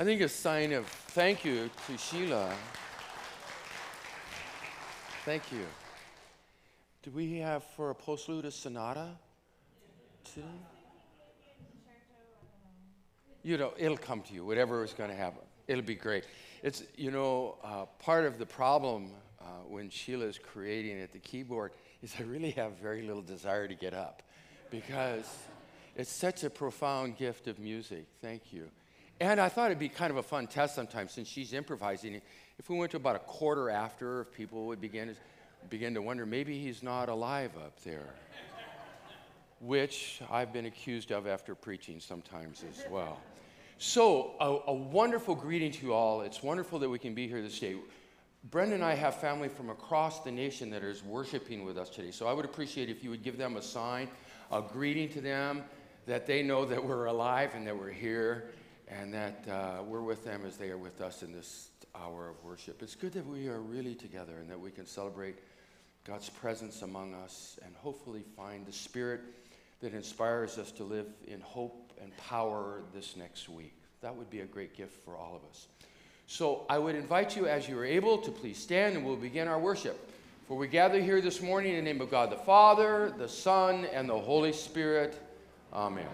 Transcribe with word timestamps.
I 0.00 0.02
think 0.02 0.22
a 0.22 0.30
sign 0.30 0.72
of 0.72 0.86
thank 0.86 1.44
you 1.44 1.68
to 1.86 1.98
Sheila. 1.98 2.50
Thank 5.26 5.52
you. 5.52 5.66
Do 7.02 7.10
we 7.10 7.36
have 7.40 7.62
for 7.76 7.90
a 7.90 7.94
postlude 7.94 8.44
a 8.44 8.50
sonata 8.50 9.08
today? 10.24 10.46
You 13.42 13.58
know, 13.58 13.74
it'll 13.76 13.98
come 13.98 14.22
to 14.22 14.32
you, 14.32 14.42
whatever 14.42 14.82
is 14.82 14.94
going 14.94 15.10
to 15.10 15.16
happen. 15.16 15.42
It'll 15.68 15.84
be 15.84 15.96
great. 15.96 16.24
It's, 16.62 16.82
you 16.96 17.10
know, 17.10 17.58
uh, 17.62 17.84
part 17.98 18.24
of 18.24 18.38
the 18.38 18.46
problem 18.46 19.10
uh, 19.38 19.44
when 19.68 19.90
Sheila's 19.90 20.38
creating 20.38 20.98
at 21.02 21.12
the 21.12 21.18
keyboard 21.18 21.72
is 22.02 22.14
I 22.18 22.22
really 22.22 22.52
have 22.52 22.72
very 22.78 23.02
little 23.02 23.20
desire 23.20 23.68
to 23.68 23.74
get 23.74 23.92
up 23.92 24.22
because 24.70 25.30
it's 25.94 26.10
such 26.10 26.42
a 26.42 26.48
profound 26.48 27.18
gift 27.18 27.48
of 27.48 27.58
music. 27.58 28.06
Thank 28.22 28.50
you. 28.50 28.70
And 29.20 29.38
I 29.38 29.50
thought 29.50 29.66
it'd 29.66 29.78
be 29.78 29.90
kind 29.90 30.10
of 30.10 30.16
a 30.16 30.22
fun 30.22 30.46
test 30.46 30.74
sometimes 30.74 31.12
since 31.12 31.28
she's 31.28 31.52
improvising. 31.52 32.22
If 32.58 32.70
we 32.70 32.76
went 32.78 32.90
to 32.92 32.96
about 32.96 33.16
a 33.16 33.20
quarter 33.20 33.68
after, 33.68 34.22
if 34.22 34.32
people 34.32 34.66
would 34.66 34.80
begin 34.80 35.08
to, 35.08 35.14
begin 35.68 35.92
to 35.94 36.00
wonder, 36.00 36.24
maybe 36.24 36.58
he's 36.58 36.82
not 36.82 37.10
alive 37.10 37.50
up 37.58 37.78
there, 37.84 38.14
which 39.60 40.22
I've 40.30 40.54
been 40.54 40.64
accused 40.64 41.12
of 41.12 41.26
after 41.26 41.54
preaching 41.54 42.00
sometimes 42.00 42.64
as 42.70 42.82
well. 42.90 43.20
So, 43.76 44.32
a, 44.40 44.70
a, 44.70 44.74
wonderful 44.74 45.34
greeting 45.34 45.72
to 45.72 45.86
you 45.86 45.94
all. 45.94 46.20
It's 46.20 46.42
wonderful 46.42 46.78
that 46.80 46.88
we 46.88 46.98
can 46.98 47.14
be 47.14 47.26
here 47.26 47.40
this 47.40 47.58
day. 47.58 47.76
Brenda 48.50 48.74
and 48.74 48.84
I 48.84 48.94
have 48.94 49.16
family 49.16 49.48
from 49.48 49.70
across 49.70 50.20
the 50.20 50.30
nation 50.30 50.68
that 50.70 50.82
is 50.82 51.02
worshiping 51.02 51.64
with 51.64 51.78
us 51.78 51.88
today. 51.88 52.10
So, 52.10 52.26
I 52.26 52.34
would 52.34 52.44
appreciate 52.44 52.90
if 52.90 53.02
you 53.02 53.08
would 53.08 53.22
give 53.22 53.38
them 53.38 53.56
a 53.56 53.62
sign, 53.62 54.08
a 54.52 54.60
greeting 54.60 55.08
to 55.10 55.22
them, 55.22 55.62
that 56.06 56.26
they 56.26 56.42
know 56.42 56.66
that 56.66 56.82
we're 56.82 57.06
alive 57.06 57.52
and 57.54 57.66
that 57.66 57.78
we're 57.78 57.90
here, 57.90 58.52
and 58.90 59.14
that 59.14 59.44
uh, 59.48 59.82
we're 59.82 60.02
with 60.02 60.24
them 60.24 60.42
as 60.44 60.56
they 60.56 60.70
are 60.70 60.78
with 60.78 61.00
us 61.00 61.22
in 61.22 61.32
this 61.32 61.70
hour 61.94 62.28
of 62.28 62.42
worship. 62.44 62.82
It's 62.82 62.94
good 62.94 63.12
that 63.12 63.26
we 63.26 63.48
are 63.48 63.60
really 63.60 63.94
together 63.94 64.38
and 64.38 64.50
that 64.50 64.58
we 64.58 64.70
can 64.70 64.86
celebrate 64.86 65.38
God's 66.04 66.28
presence 66.28 66.82
among 66.82 67.14
us 67.14 67.58
and 67.64 67.74
hopefully 67.76 68.24
find 68.36 68.66
the 68.66 68.72
Spirit 68.72 69.20
that 69.80 69.94
inspires 69.94 70.58
us 70.58 70.72
to 70.72 70.84
live 70.84 71.06
in 71.26 71.40
hope 71.40 71.92
and 72.02 72.16
power 72.16 72.82
this 72.94 73.16
next 73.16 73.48
week. 73.48 73.74
That 74.00 74.14
would 74.14 74.30
be 74.30 74.40
a 74.40 74.46
great 74.46 74.76
gift 74.76 75.04
for 75.04 75.16
all 75.16 75.36
of 75.36 75.48
us. 75.50 75.68
So 76.26 76.64
I 76.70 76.78
would 76.78 76.94
invite 76.94 77.36
you, 77.36 77.46
as 77.46 77.68
you 77.68 77.78
are 77.78 77.84
able, 77.84 78.18
to 78.18 78.30
please 78.30 78.58
stand 78.58 78.96
and 78.96 79.04
we'll 79.04 79.16
begin 79.16 79.48
our 79.48 79.58
worship. 79.58 80.10
For 80.46 80.56
we 80.56 80.68
gather 80.68 81.00
here 81.00 81.20
this 81.20 81.40
morning 81.40 81.74
in 81.74 81.84
the 81.84 81.92
name 81.92 82.00
of 82.00 82.10
God 82.10 82.30
the 82.30 82.36
Father, 82.36 83.12
the 83.18 83.28
Son, 83.28 83.86
and 83.92 84.08
the 84.08 84.18
Holy 84.18 84.52
Spirit. 84.52 85.20
Amen. 85.72 86.06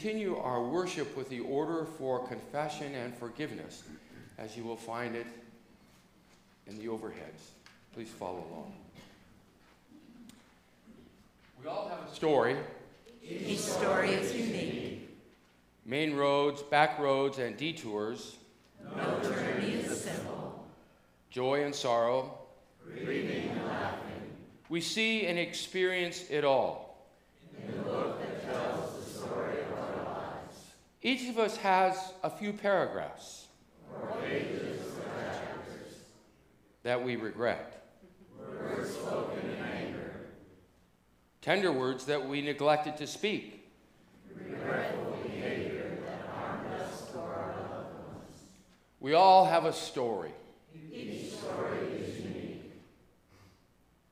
Continue 0.00 0.38
our 0.38 0.62
worship 0.62 1.14
with 1.14 1.28
the 1.28 1.40
order 1.40 1.84
for 1.98 2.26
confession 2.26 2.94
and 2.94 3.14
forgiveness, 3.14 3.82
as 4.38 4.56
you 4.56 4.64
will 4.64 4.76
find 4.76 5.14
it 5.14 5.26
in 6.66 6.78
the 6.78 6.86
overheads. 6.86 7.50
Please 7.92 8.08
follow 8.08 8.42
along. 8.50 8.72
We 11.62 11.68
all 11.68 11.88
have 11.90 12.10
a 12.10 12.14
story. 12.14 12.56
Each 13.22 13.58
story 13.58 14.12
is 14.12 14.34
unique. 14.34 15.10
Main 15.84 16.16
roads, 16.16 16.62
back 16.62 16.98
roads, 16.98 17.38
and 17.38 17.54
detours. 17.58 18.36
No 18.96 19.20
journey 19.22 19.72
is 19.74 20.02
simple. 20.02 20.64
Joy 21.28 21.64
and 21.64 21.74
sorrow. 21.74 22.38
Grieving 22.82 23.50
and 23.50 23.66
laughing. 23.66 24.32
We 24.70 24.80
see 24.80 25.26
and 25.26 25.38
experience 25.38 26.24
it 26.30 26.44
all. 26.44 27.06
In 27.60 27.76
the 27.76 27.82
book 27.82 28.18
that 28.22 28.50
tells 28.50 28.94
the 28.96 29.18
story 29.18 29.60
of 29.60 29.72
our 29.72 30.04
lives. 30.04 30.56
Each 31.02 31.30
of 31.30 31.38
us 31.38 31.56
has 31.58 32.12
a 32.22 32.28
few 32.28 32.52
paragraphs. 32.52 33.46
That 36.82 37.02
we 37.02 37.16
regret. 37.16 37.86
Words 38.38 38.90
spoken 38.90 39.50
in 39.50 39.62
anger. 39.62 40.12
Tender 41.42 41.72
words 41.72 42.06
that 42.06 42.26
we 42.26 42.40
neglected 42.40 42.96
to 42.98 43.06
speak. 43.06 43.68
Regretful 44.34 45.18
behavior 45.22 45.98
that 46.06 46.28
harmed 46.34 46.72
us 46.80 47.14
our 47.16 47.54
loved 47.70 47.94
ones. 48.14 48.40
We 48.98 49.12
all 49.14 49.44
have 49.44 49.66
a 49.66 49.72
story. 49.72 50.32
Each 50.92 51.32
story 51.32 51.78
is 51.98 52.24
unique. 52.24 52.72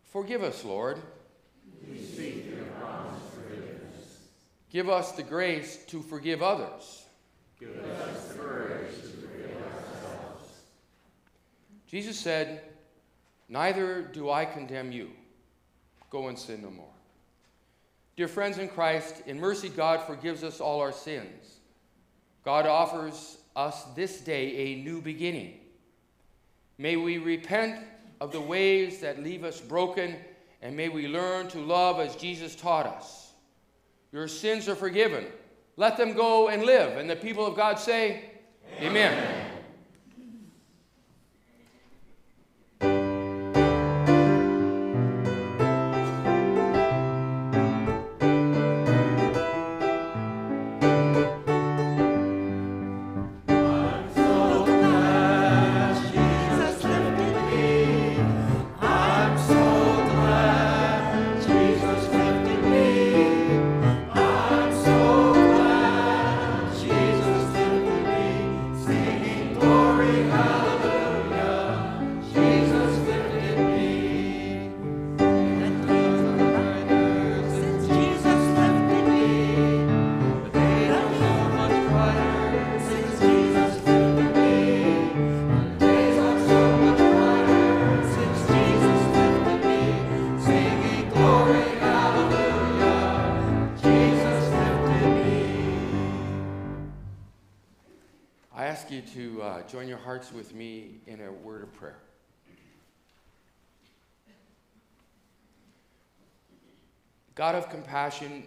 Forgive 0.04 0.42
us, 0.42 0.64
Lord. 0.64 0.98
We 1.90 1.98
forgiveness. 1.98 2.57
Give 4.70 4.88
us 4.88 5.12
the 5.12 5.22
grace 5.22 5.84
to 5.86 6.02
forgive 6.02 6.42
others. 6.42 7.06
Give 7.58 7.76
us 7.76 8.28
the 8.28 8.38
courage 8.38 8.94
to 8.96 9.08
forgive 9.08 9.56
ourselves. 9.56 10.52
Jesus 11.86 12.18
said, 12.18 12.62
Neither 13.48 14.02
do 14.02 14.30
I 14.30 14.44
condemn 14.44 14.92
you. 14.92 15.10
Go 16.10 16.28
and 16.28 16.38
sin 16.38 16.62
no 16.62 16.70
more. 16.70 16.86
Dear 18.16 18.28
friends 18.28 18.58
in 18.58 18.68
Christ, 18.68 19.22
in 19.26 19.40
mercy, 19.40 19.68
God 19.68 20.02
forgives 20.06 20.44
us 20.44 20.60
all 20.60 20.80
our 20.80 20.92
sins. 20.92 21.60
God 22.44 22.66
offers 22.66 23.38
us 23.56 23.84
this 23.94 24.20
day 24.20 24.56
a 24.56 24.82
new 24.82 25.00
beginning. 25.00 25.60
May 26.78 26.96
we 26.96 27.18
repent 27.18 27.84
of 28.20 28.32
the 28.32 28.40
ways 28.40 29.00
that 29.00 29.22
leave 29.22 29.44
us 29.44 29.60
broken, 29.60 30.16
and 30.62 30.76
may 30.76 30.88
we 30.88 31.08
learn 31.08 31.48
to 31.48 31.58
love 31.58 32.00
as 32.00 32.16
Jesus 32.16 32.54
taught 32.54 32.86
us. 32.86 33.27
Your 34.12 34.28
sins 34.28 34.68
are 34.68 34.74
forgiven. 34.74 35.26
Let 35.76 35.96
them 35.96 36.14
go 36.14 36.48
and 36.48 36.64
live. 36.64 36.96
And 36.96 37.08
the 37.08 37.16
people 37.16 37.46
of 37.46 37.56
God 37.56 37.78
say, 37.78 38.24
Amen. 38.80 39.12
Amen. 39.12 39.57
Uh, 99.16 99.62
join 99.62 99.88
your 99.88 99.98
hearts 99.98 100.32
with 100.32 100.54
me 100.54 101.00
in 101.06 101.22
a 101.22 101.32
word 101.32 101.62
of 101.62 101.72
prayer. 101.72 101.96
God 107.34 107.54
of 107.54 107.70
compassion, 107.70 108.42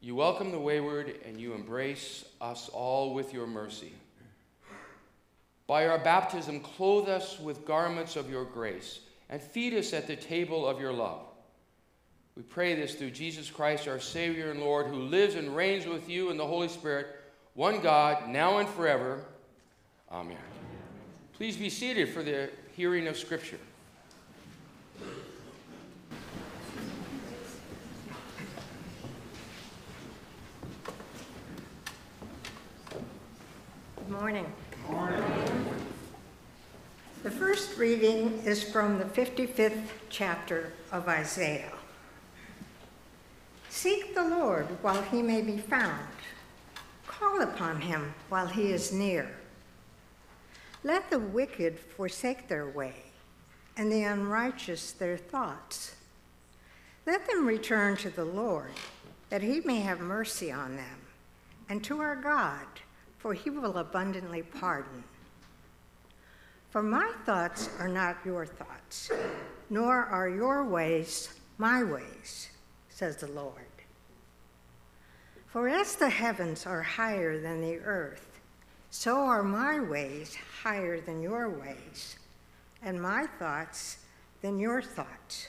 you 0.00 0.14
welcome 0.14 0.50
the 0.50 0.58
wayward 0.58 1.14
and 1.24 1.40
you 1.40 1.54
embrace 1.54 2.26
us 2.40 2.68
all 2.68 3.14
with 3.14 3.32
your 3.32 3.46
mercy. 3.46 3.92
By 5.66 5.86
our 5.86 5.98
baptism, 5.98 6.60
clothe 6.60 7.08
us 7.08 7.40
with 7.40 7.64
garments 7.64 8.16
of 8.16 8.28
your 8.28 8.44
grace 8.44 9.00
and 9.30 9.40
feed 9.40 9.72
us 9.72 9.94
at 9.94 10.06
the 10.06 10.16
table 10.16 10.68
of 10.68 10.80
your 10.80 10.92
love. 10.92 11.22
We 12.36 12.42
pray 12.42 12.74
this 12.74 12.94
through 12.94 13.12
Jesus 13.12 13.48
Christ, 13.50 13.88
our 13.88 14.00
Savior 14.00 14.50
and 14.50 14.60
Lord, 14.60 14.88
who 14.88 14.96
lives 14.96 15.34
and 15.34 15.56
reigns 15.56 15.86
with 15.86 16.10
you 16.10 16.30
in 16.30 16.36
the 16.36 16.46
Holy 16.46 16.68
Spirit, 16.68 17.06
one 17.54 17.80
God, 17.80 18.28
now 18.28 18.58
and 18.58 18.68
forever. 18.68 19.24
Amen. 20.12 20.36
Please 21.32 21.56
be 21.56 21.70
seated 21.70 22.10
for 22.10 22.22
the 22.22 22.50
hearing 22.76 23.06
of 23.06 23.16
Scripture. 23.16 23.58
Good 33.96 34.10
morning. 34.10 34.46
Good 34.86 34.94
morning. 34.94 35.24
The 37.22 37.30
first 37.30 37.78
reading 37.78 38.42
is 38.44 38.62
from 38.62 38.98
the 38.98 39.06
55th 39.06 39.80
chapter 40.10 40.74
of 40.90 41.08
Isaiah. 41.08 41.72
Seek 43.70 44.14
the 44.14 44.28
Lord 44.28 44.66
while 44.82 45.00
he 45.00 45.22
may 45.22 45.40
be 45.40 45.56
found. 45.56 46.06
Call 47.06 47.40
upon 47.40 47.80
him 47.80 48.12
while 48.28 48.48
he 48.48 48.72
is 48.72 48.92
near. 48.92 49.30
Let 50.84 51.10
the 51.10 51.18
wicked 51.18 51.78
forsake 51.78 52.48
their 52.48 52.68
way, 52.68 52.94
and 53.76 53.90
the 53.90 54.02
unrighteous 54.02 54.92
their 54.92 55.16
thoughts. 55.16 55.94
Let 57.06 57.26
them 57.26 57.46
return 57.46 57.96
to 57.98 58.10
the 58.10 58.24
Lord, 58.24 58.72
that 59.30 59.42
he 59.42 59.60
may 59.60 59.80
have 59.80 60.00
mercy 60.00 60.50
on 60.50 60.76
them, 60.76 60.98
and 61.68 61.82
to 61.84 62.00
our 62.00 62.16
God, 62.16 62.66
for 63.18 63.34
he 63.34 63.50
will 63.50 63.78
abundantly 63.78 64.42
pardon. 64.42 65.04
For 66.70 66.82
my 66.82 67.12
thoughts 67.24 67.68
are 67.78 67.88
not 67.88 68.16
your 68.24 68.46
thoughts, 68.46 69.10
nor 69.70 70.04
are 70.04 70.28
your 70.28 70.64
ways 70.64 71.28
my 71.58 71.84
ways, 71.84 72.50
says 72.88 73.18
the 73.18 73.28
Lord. 73.28 73.62
For 75.46 75.68
as 75.68 75.94
the 75.96 76.10
heavens 76.10 76.66
are 76.66 76.82
higher 76.82 77.38
than 77.38 77.60
the 77.60 77.78
earth, 77.78 78.31
so 78.94 79.16
are 79.16 79.42
my 79.42 79.80
ways 79.80 80.36
higher 80.62 81.00
than 81.00 81.22
your 81.22 81.48
ways, 81.48 82.16
and 82.82 83.00
my 83.00 83.26
thoughts 83.38 83.96
than 84.42 84.58
your 84.58 84.82
thoughts. 84.82 85.48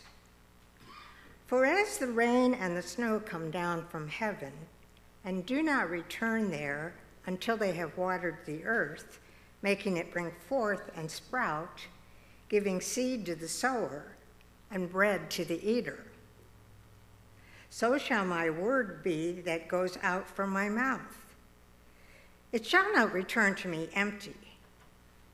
For 1.45 1.65
as 1.65 1.97
the 1.97 2.07
rain 2.07 2.53
and 2.53 2.75
the 2.75 2.81
snow 2.81 3.19
come 3.19 3.51
down 3.51 3.85
from 3.89 4.07
heaven, 4.07 4.53
and 5.25 5.45
do 5.45 5.61
not 5.61 5.89
return 5.89 6.51
there 6.51 6.93
until 7.25 7.57
they 7.57 7.73
have 7.73 7.97
watered 7.97 8.37
the 8.45 8.63
earth, 8.63 9.19
making 9.61 9.97
it 9.97 10.13
bring 10.13 10.31
forth 10.47 10.89
and 10.95 11.11
sprout, 11.11 11.81
giving 12.47 12.79
seed 12.79 13.25
to 13.25 13.35
the 13.35 13.49
sower 13.49 14.15
and 14.71 14.89
bread 14.89 15.29
to 15.31 15.43
the 15.43 15.69
eater. 15.69 16.05
So 17.69 17.97
shall 17.97 18.23
my 18.23 18.49
word 18.49 19.03
be 19.03 19.41
that 19.41 19.67
goes 19.67 19.97
out 20.01 20.29
from 20.29 20.49
my 20.49 20.69
mouth. 20.69 21.22
It 22.53 22.67
shall 22.67 22.93
not 22.93 23.13
return 23.13 23.55
to 23.55 23.67
me 23.67 23.89
empty, 23.95 24.35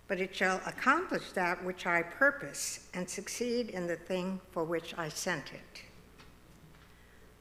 but 0.08 0.22
it 0.22 0.34
shall 0.34 0.62
accomplish 0.66 1.34
that 1.34 1.62
which 1.66 1.86
I 1.86 2.02
purpose 2.02 2.88
and 2.94 3.10
succeed 3.10 3.72
in 3.72 3.88
the 3.88 3.98
thing 3.98 4.40
for 4.54 4.64
which 4.64 4.98
I 4.98 5.10
sent 5.10 5.52
it. 5.54 5.82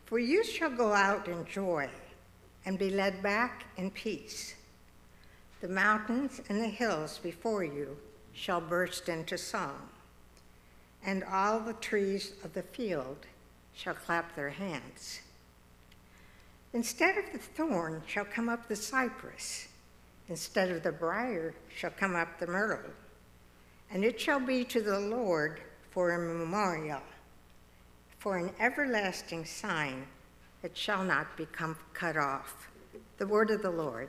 For 0.06 0.18
you 0.18 0.42
shall 0.42 0.70
go 0.70 0.92
out 0.92 1.28
in 1.28 1.47
joy 1.47 1.88
and 2.66 2.76
be 2.76 2.90
led 2.90 3.23
back 3.23 3.66
in 3.76 3.92
peace. 3.92 4.56
The 5.61 5.68
mountains 5.68 6.40
and 6.49 6.61
the 6.61 6.66
hills 6.66 7.18
before 7.18 7.62
you 7.62 7.97
shall 8.32 8.61
burst 8.61 9.08
into 9.08 9.38
song, 9.38 9.90
and 11.04 11.23
all 11.23 11.61
the 11.61 11.75
trees 11.75 12.32
of 12.42 12.52
the 12.52 12.62
field 12.64 13.26
shall 13.75 13.94
clap 13.94 14.35
their 14.35 14.50
hands. 14.50 15.20
Instead 16.75 17.16
of 17.16 17.32
the 17.32 17.38
thorn 17.38 18.02
shall 18.06 18.26
come 18.26 18.49
up 18.49 18.68
the 18.68 18.76
cypress, 18.76 19.68
instead 20.28 20.70
of 20.70 20.82
the 20.82 20.92
brier 20.92 21.54
shall 21.75 21.90
come 21.90 22.14
up 22.14 22.38
the 22.38 22.47
myrtle. 22.47 22.90
And 23.90 24.04
it 24.04 24.20
shall 24.20 24.40
be 24.40 24.64
to 24.64 24.82
the 24.82 25.00
Lord 25.00 25.61
for 25.90 26.12
a 26.12 26.18
memorial, 26.18 27.02
for 28.18 28.37
an 28.37 28.50
everlasting 28.61 29.44
sign 29.44 30.06
it 30.62 30.76
shall 30.76 31.04
not 31.04 31.37
become 31.37 31.76
cut 31.94 32.16
off. 32.16 32.68
The 33.18 33.26
word 33.26 33.50
of 33.50 33.62
the 33.62 33.70
Lord. 33.70 34.08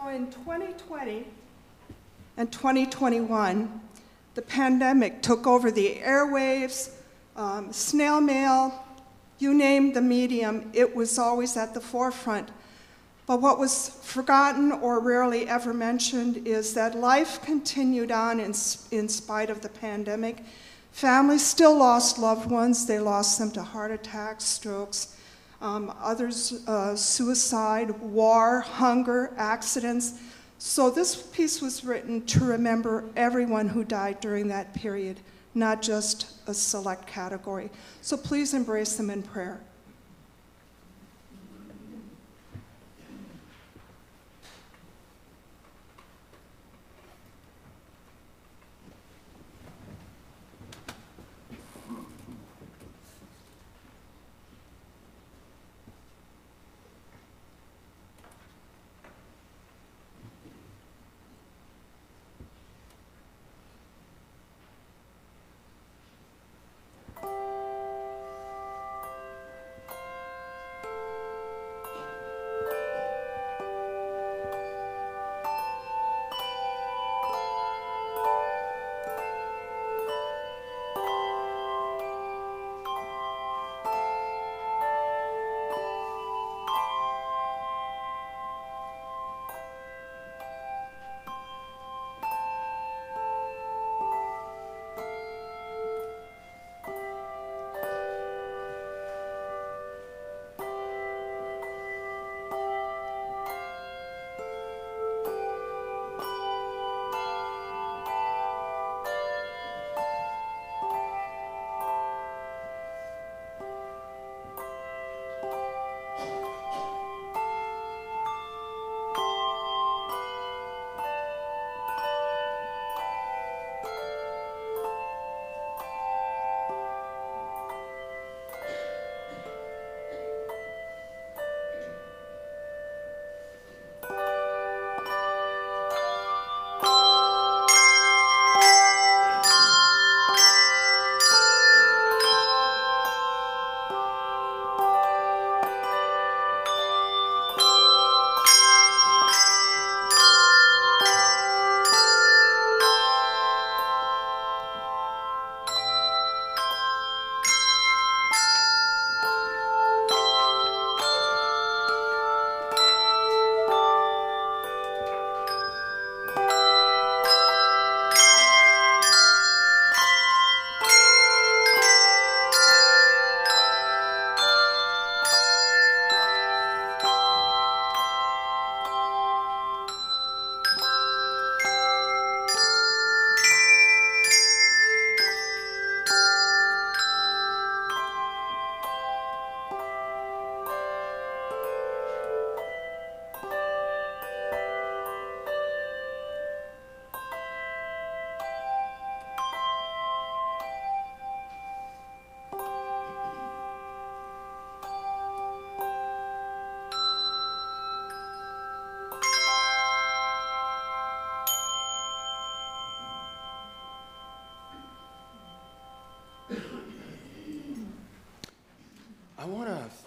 So 0.00 0.08
in 0.08 0.30
2020 0.30 1.24
and 2.36 2.50
2021, 2.50 3.80
the 4.34 4.42
pandemic 4.42 5.22
took 5.22 5.46
over 5.46 5.70
the 5.70 6.00
airwaves, 6.02 6.90
um, 7.36 7.72
snail 7.72 8.20
mail, 8.20 8.84
you 9.38 9.54
name 9.54 9.92
the 9.92 10.00
medium, 10.00 10.70
it 10.72 10.96
was 10.96 11.18
always 11.18 11.56
at 11.56 11.74
the 11.74 11.80
forefront. 11.80 12.50
But 13.26 13.40
what 13.40 13.58
was 13.58 13.90
forgotten 14.02 14.72
or 14.72 14.98
rarely 14.98 15.48
ever 15.48 15.72
mentioned 15.72 16.46
is 16.46 16.74
that 16.74 16.96
life 16.96 17.40
continued 17.42 18.10
on 18.10 18.40
in, 18.40 18.52
in 18.90 19.08
spite 19.08 19.50
of 19.50 19.60
the 19.60 19.68
pandemic. 19.68 20.44
Families 20.90 21.46
still 21.46 21.76
lost 21.76 22.18
loved 22.18 22.50
ones. 22.50 22.86
They 22.86 22.98
lost 22.98 23.38
them 23.38 23.52
to 23.52 23.62
heart 23.62 23.92
attacks, 23.92 24.44
strokes, 24.44 25.16
um, 25.60 25.94
others 26.00 26.66
uh, 26.66 26.94
suicide, 26.96 27.90
war, 28.00 28.60
hunger, 28.60 29.32
accidents. 29.36 30.14
So 30.58 30.90
this 30.90 31.14
piece 31.14 31.60
was 31.60 31.84
written 31.84 32.24
to 32.26 32.44
remember 32.44 33.04
everyone 33.16 33.68
who 33.68 33.84
died 33.84 34.20
during 34.20 34.48
that 34.48 34.74
period, 34.74 35.20
not 35.54 35.82
just 35.82 36.26
a 36.46 36.54
select 36.54 37.06
category. 37.06 37.70
So 38.02 38.16
please 38.16 38.54
embrace 38.54 38.96
them 38.96 39.10
in 39.10 39.22
prayer. 39.22 39.60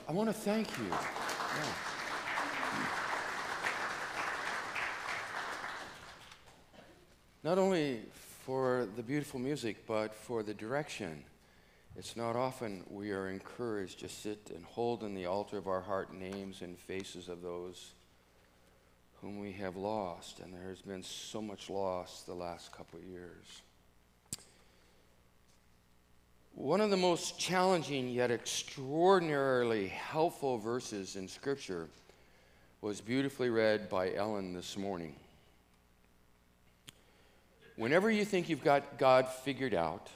I 0.10 0.14
want 0.14 0.30
to 0.30 0.34
thank 0.34 0.70
you. 0.78 0.86
Yeah. 0.86 1.66
Not 7.44 7.58
only 7.58 8.04
for 8.46 8.88
the 8.96 9.04
beautiful 9.04 9.38
music, 9.38 9.86
but 9.86 10.16
for 10.16 10.44
the 10.44 10.54
direction. 10.54 11.26
It's 11.98 12.16
not 12.16 12.38
often 12.38 12.86
we 12.90 13.12
are 13.12 13.28
encouraged 13.28 14.00
to 14.00 14.08
sit 14.08 14.50
and 14.56 14.64
hold 14.64 15.04
in 15.04 15.14
the 15.14 15.26
altar 15.26 15.58
of 15.58 15.68
our 15.68 15.82
heart 15.82 16.14
names 16.14 16.62
and 16.62 16.80
faces 16.80 17.28
of 17.28 17.42
those 17.42 17.92
whom 19.22 19.40
we 19.40 19.52
have 19.54 19.76
lost. 19.76 20.40
And 20.40 20.54
there 20.54 20.70
has 20.70 20.82
been 20.82 21.04
so 21.04 21.42
much 21.42 21.70
loss 21.70 22.22
the 22.22 22.34
last 22.34 22.72
couple 22.72 23.00
of 23.00 23.06
years. 23.06 23.62
One 26.58 26.82
of 26.82 26.90
the 26.90 26.98
most 26.98 27.38
challenging 27.38 28.10
yet 28.10 28.32
extraordinarily 28.32 29.90
helpful 29.90 30.58
verses 30.58 31.16
in 31.16 31.28
Scripture 31.28 31.88
was 32.82 33.00
beautifully 33.00 33.52
read 33.52 33.90
by 33.90 34.12
Ellen 34.16 34.54
this 34.54 34.76
morning. 34.76 35.16
Whenever 37.76 38.10
you 38.10 38.26
think 38.26 38.50
you've 38.50 38.64
got 38.64 38.98
God 38.98 39.30
figured 39.30 39.76
out, 39.76 40.10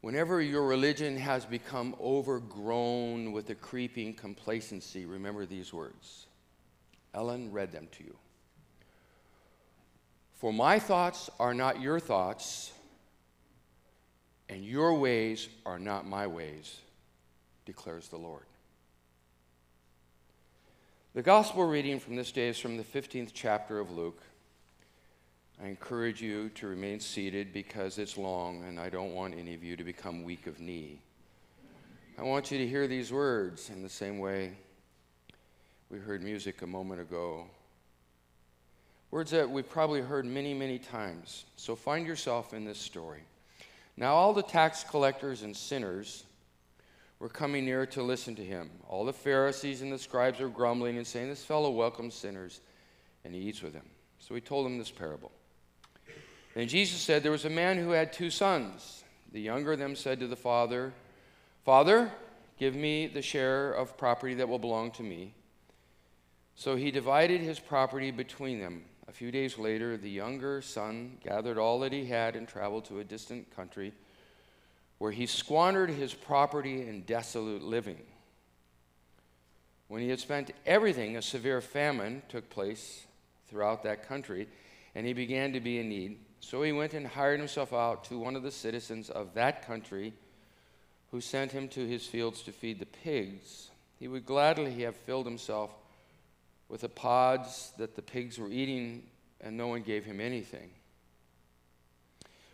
whenever 0.00 0.40
your 0.40 0.68
religion 0.68 1.16
has 1.16 1.44
become 1.44 1.96
overgrown 2.00 3.32
with 3.32 3.50
a 3.50 3.56
creeping 3.56 4.14
complacency, 4.14 5.06
remember 5.06 5.44
these 5.44 5.72
words. 5.72 6.26
Ellen 7.14 7.50
read 7.50 7.72
them 7.72 7.88
to 7.98 8.04
you. 8.04 8.16
For 10.34 10.52
my 10.52 10.78
thoughts 10.78 11.28
are 11.40 11.52
not 11.52 11.80
your 11.80 11.98
thoughts, 11.98 12.70
and 14.48 14.64
your 14.64 14.94
ways 14.94 15.48
are 15.66 15.78
not 15.78 16.06
my 16.06 16.26
ways, 16.26 16.80
declares 17.66 18.08
the 18.08 18.16
Lord. 18.16 18.44
The 21.14 21.22
gospel 21.22 21.66
reading 21.66 21.98
from 21.98 22.16
this 22.16 22.32
day 22.32 22.48
is 22.48 22.58
from 22.58 22.76
the 22.76 22.84
15th 22.84 23.30
chapter 23.34 23.80
of 23.80 23.90
Luke. 23.90 24.22
I 25.62 25.66
encourage 25.66 26.22
you 26.22 26.50
to 26.50 26.68
remain 26.68 27.00
seated 27.00 27.52
because 27.52 27.98
it's 27.98 28.16
long 28.16 28.62
and 28.64 28.78
I 28.78 28.88
don't 28.88 29.14
want 29.14 29.34
any 29.36 29.54
of 29.54 29.64
you 29.64 29.76
to 29.76 29.84
become 29.84 30.22
weak 30.22 30.46
of 30.46 30.60
knee. 30.60 31.00
I 32.16 32.22
want 32.22 32.50
you 32.50 32.58
to 32.58 32.66
hear 32.66 32.86
these 32.86 33.12
words 33.12 33.70
in 33.70 33.82
the 33.82 33.88
same 33.88 34.18
way 34.18 34.52
we 35.90 35.98
heard 35.98 36.22
music 36.22 36.62
a 36.62 36.66
moment 36.66 37.00
ago. 37.00 37.46
Words 39.10 39.30
that 39.30 39.48
we've 39.48 39.68
probably 39.68 40.02
heard 40.02 40.26
many, 40.26 40.52
many 40.52 40.78
times. 40.78 41.46
So 41.56 41.74
find 41.74 42.06
yourself 42.06 42.52
in 42.52 42.64
this 42.64 42.78
story. 42.78 43.22
Now, 43.98 44.14
all 44.14 44.32
the 44.32 44.44
tax 44.44 44.84
collectors 44.84 45.42
and 45.42 45.56
sinners 45.56 46.22
were 47.18 47.28
coming 47.28 47.64
near 47.64 47.84
to 47.86 48.02
listen 48.02 48.36
to 48.36 48.44
him. 48.44 48.70
All 48.88 49.04
the 49.04 49.12
Pharisees 49.12 49.82
and 49.82 49.92
the 49.92 49.98
scribes 49.98 50.38
were 50.38 50.48
grumbling 50.48 50.98
and 50.98 51.06
saying, 51.06 51.28
This 51.28 51.44
fellow 51.44 51.72
welcomes 51.72 52.14
sinners 52.14 52.60
and 53.24 53.34
he 53.34 53.40
eats 53.40 53.60
with 53.60 53.72
them. 53.72 53.86
So 54.20 54.36
he 54.36 54.40
told 54.40 54.66
them 54.66 54.78
this 54.78 54.92
parable. 54.92 55.32
Then 56.54 56.68
Jesus 56.68 57.00
said, 57.00 57.24
There 57.24 57.32
was 57.32 57.44
a 57.44 57.50
man 57.50 57.76
who 57.76 57.90
had 57.90 58.12
two 58.12 58.30
sons. 58.30 59.02
The 59.32 59.40
younger 59.40 59.72
of 59.72 59.80
them 59.80 59.96
said 59.96 60.20
to 60.20 60.28
the 60.28 60.36
father, 60.36 60.92
Father, 61.64 62.12
give 62.56 62.76
me 62.76 63.08
the 63.08 63.20
share 63.20 63.72
of 63.72 63.96
property 63.96 64.34
that 64.34 64.48
will 64.48 64.60
belong 64.60 64.92
to 64.92 65.02
me. 65.02 65.34
So 66.54 66.76
he 66.76 66.92
divided 66.92 67.40
his 67.40 67.58
property 67.58 68.12
between 68.12 68.60
them. 68.60 68.84
A 69.08 69.12
few 69.12 69.30
days 69.30 69.58
later, 69.58 69.96
the 69.96 70.10
younger 70.10 70.60
son 70.60 71.16
gathered 71.24 71.56
all 71.56 71.80
that 71.80 71.92
he 71.92 72.04
had 72.04 72.36
and 72.36 72.46
traveled 72.46 72.84
to 72.86 73.00
a 73.00 73.04
distant 73.04 73.54
country 73.56 73.94
where 74.98 75.12
he 75.12 75.24
squandered 75.24 75.88
his 75.90 76.12
property 76.12 76.86
in 76.86 77.02
desolate 77.02 77.62
living. 77.62 78.02
When 79.86 80.02
he 80.02 80.10
had 80.10 80.20
spent 80.20 80.50
everything, 80.66 81.16
a 81.16 81.22
severe 81.22 81.62
famine 81.62 82.22
took 82.28 82.50
place 82.50 83.06
throughout 83.48 83.82
that 83.84 84.06
country, 84.06 84.46
and 84.94 85.06
he 85.06 85.14
began 85.14 85.54
to 85.54 85.60
be 85.60 85.78
in 85.78 85.88
need. 85.88 86.18
So 86.40 86.62
he 86.62 86.72
went 86.72 86.92
and 86.92 87.06
hired 87.06 87.38
himself 87.38 87.72
out 87.72 88.04
to 88.04 88.18
one 88.18 88.36
of 88.36 88.42
the 88.42 88.50
citizens 88.50 89.08
of 89.08 89.32
that 89.34 89.66
country, 89.66 90.12
who 91.10 91.22
sent 91.22 91.52
him 91.52 91.68
to 91.68 91.86
his 91.86 92.06
fields 92.06 92.42
to 92.42 92.52
feed 92.52 92.78
the 92.78 92.86
pigs. 92.86 93.70
He 93.98 94.08
would 94.08 94.26
gladly 94.26 94.82
have 94.82 94.96
filled 94.96 95.24
himself 95.24 95.70
with 96.68 96.82
the 96.82 96.88
pods 96.88 97.72
that 97.78 97.96
the 97.96 98.02
pigs 98.02 98.38
were 98.38 98.50
eating, 98.50 99.04
and 99.40 99.56
no 99.56 99.68
one 99.68 99.82
gave 99.82 100.04
him 100.04 100.20
anything. 100.20 100.70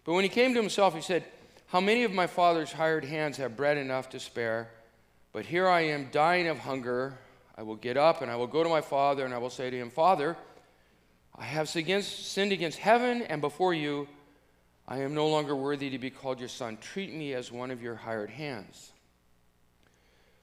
But 0.05 0.13
when 0.13 0.23
he 0.23 0.29
came 0.29 0.55
to 0.55 0.61
himself, 0.61 0.95
he 0.95 1.01
said, 1.01 1.25
How 1.67 1.81
many 1.81 2.05
of 2.05 2.13
my 2.13 2.27
father's 2.27 2.73
hired 2.73 3.05
hands 3.05 3.39
have 3.39 3.57
bread 3.57 3.79
enough 3.79 4.11
to 4.11 4.21
spare? 4.21 4.69
But 5.33 5.47
here 5.47 5.69
I 5.69 5.81
am 5.81 6.09
dying 6.13 6.47
of 6.47 6.59
hunger. 6.59 7.19
I 7.57 7.63
will 7.63 7.77
get 7.77 7.97
up 7.97 8.23
and 8.23 8.31
I 8.31 8.37
will 8.37 8.47
go 8.47 8.63
to 8.63 8.69
my 8.69 8.81
father, 8.81 9.25
and 9.25 9.35
I 9.35 9.39
will 9.39 9.51
say 9.51 9.71
to 9.71 9.77
him, 9.77 9.91
Father, 9.91 10.37
I 11.37 11.45
have 11.45 11.69
sinned 11.69 12.53
against 12.53 12.79
heaven 12.79 13.23
and 13.23 13.41
before 13.41 13.75
you. 13.75 14.07
I 14.87 14.99
am 14.99 15.15
no 15.15 15.29
longer 15.29 15.57
worthy 15.57 15.91
to 15.91 15.99
be 15.99 16.11
called 16.11 16.39
your 16.39 16.49
son. 16.49 16.77
Treat 16.77 17.13
me 17.13 17.33
as 17.33 17.51
one 17.51 17.71
of 17.71 17.83
your 17.83 17.95
hired 17.95 18.31
hands. 18.31 18.93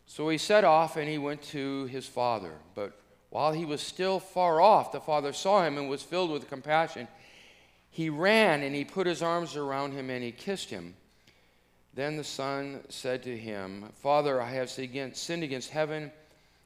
So 0.08 0.28
he 0.30 0.38
set 0.38 0.64
off 0.64 0.98
and 0.98 1.08
he 1.08 1.18
went 1.18 1.42
to 1.44 1.86
his 1.86 2.08
father. 2.08 2.54
But 2.76 3.00
while 3.32 3.54
he 3.54 3.64
was 3.64 3.82
still 3.82 4.20
far 4.20 4.62
off, 4.62 4.92
the 4.92 5.00
father 5.00 5.32
saw 5.32 5.64
him 5.64 5.78
and 5.78 5.90
was 5.90 6.04
filled 6.04 6.32
with 6.32 6.50
compassion. 6.50 7.08
He 7.90 8.10
ran 8.10 8.62
and 8.62 8.76
he 8.76 8.84
put 8.84 9.08
his 9.08 9.24
arms 9.24 9.56
around 9.56 9.94
him 9.94 10.10
and 10.10 10.22
he 10.22 10.34
kissed 10.34 10.70
him. 10.70 10.94
Then 11.94 12.18
the 12.18 12.26
son 12.26 12.82
said 12.90 13.24
to 13.24 13.38
him, 13.38 13.86
Father, 14.02 14.42
I 14.42 14.52
have 14.52 14.70
sinned 14.70 15.44
against 15.44 15.72
heaven 15.72 16.12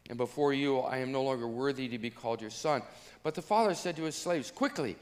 and 0.09 0.17
before 0.17 0.53
you. 0.53 0.79
I 0.79 0.97
am 0.97 1.11
no 1.11 1.21
longer 1.21 1.47
worthy 1.47 1.87
to 1.87 1.99
be 1.99 2.09
called 2.09 2.41
your 2.41 2.49
son. 2.49 2.81
But 3.21 3.35
the 3.35 3.43
father 3.43 3.75
said 3.75 3.95
to 3.97 4.03
his 4.03 4.15
slaves, 4.15 4.49
Quickly, 4.49 4.95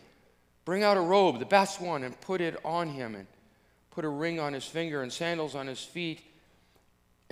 bring 0.66 0.84
out 0.84 0.98
a 0.98 1.02
robe, 1.02 1.40
the 1.40 1.46
best 1.46 1.80
one, 1.80 2.04
and 2.04 2.20
put 2.20 2.42
it 2.42 2.58
on 2.66 2.90
him, 2.90 3.16
and 3.16 3.28
put 3.92 4.04
a 4.04 4.10
ring 4.10 4.38
on 4.38 4.52
his 4.52 4.66
finger 4.66 5.02
and 5.02 5.12
sandals 5.12 5.56
on 5.56 5.68
his 5.68 5.82
feet 5.82 6.22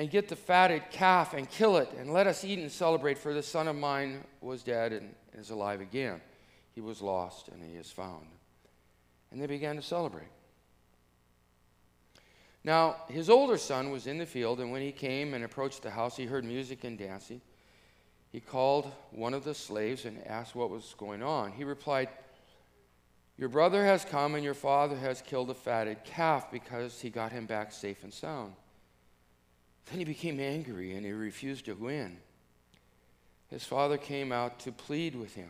and 0.02 0.10
get 0.10 0.28
the 0.28 0.36
fatted 0.36 0.82
calf 0.90 1.36
and 1.36 1.48
kill 1.48 1.78
it, 1.78 1.88
and 1.96 2.12
let 2.12 2.26
us 2.26 2.44
eat 2.44 2.58
and 2.58 2.72
celebrate, 2.72 3.20
for 3.20 3.36
the 3.36 3.44
son 3.44 3.68
of 3.68 3.76
mine 3.76 4.24
was 4.42 4.64
dead 4.64 4.94
and 4.94 5.14
is 5.38 5.52
alive 5.52 5.80
again. 5.80 6.20
He 6.74 6.82
was 6.82 7.04
lost 7.04 7.50
and 7.50 7.64
he 7.64 7.76
is 7.78 7.92
found. 7.92 8.26
And 9.30 9.40
they 9.40 9.46
began 9.46 9.76
to 9.76 9.82
celebrate. 9.84 10.32
Now, 12.64 12.96
his 13.10 13.30
older 13.30 13.60
son 13.60 13.92
was 13.92 14.08
in 14.08 14.18
the 14.18 14.26
field, 14.26 14.60
and 14.60 14.72
when 14.72 14.82
he 14.82 14.92
came 14.92 15.36
and 15.36 15.44
approached 15.44 15.84
the 15.84 15.92
house, 15.92 16.18
he 16.18 16.26
heard 16.26 16.46
music 16.46 16.84
and 16.84 16.98
dancing. 16.98 17.40
He 18.32 18.40
called 18.40 18.92
one 19.12 19.36
of 19.36 19.44
the 19.44 19.54
slaves 19.54 20.06
and 20.06 20.26
asked 20.26 20.56
what 20.56 20.72
was 20.72 20.96
going 20.98 21.22
on. 21.22 21.52
He 21.52 21.64
replied, 21.64 22.10
Your 23.38 23.50
brother 23.50 23.86
has 23.86 24.04
come, 24.04 24.34
and 24.34 24.44
your 24.44 24.56
father 24.56 24.98
has 24.98 25.22
killed 25.22 25.52
a 25.52 25.54
fatted 25.54 26.04
calf 26.04 26.52
because 26.52 27.00
he 27.02 27.12
got 27.12 27.32
him 27.32 27.46
back 27.46 27.72
safe 27.72 28.04
and 28.04 28.12
sound. 28.12 28.54
Then 29.92 30.00
he 30.00 30.06
became 30.06 30.40
angry 30.40 30.96
and 30.96 31.06
he 31.06 31.12
refused 31.12 31.66
to 31.66 31.76
go 31.76 31.90
in. 31.90 32.16
His 33.50 33.66
father 33.66 33.98
came 33.98 34.32
out 34.32 34.60
to 34.62 34.72
plead 34.72 35.16
with 35.16 35.36
him. 35.36 35.50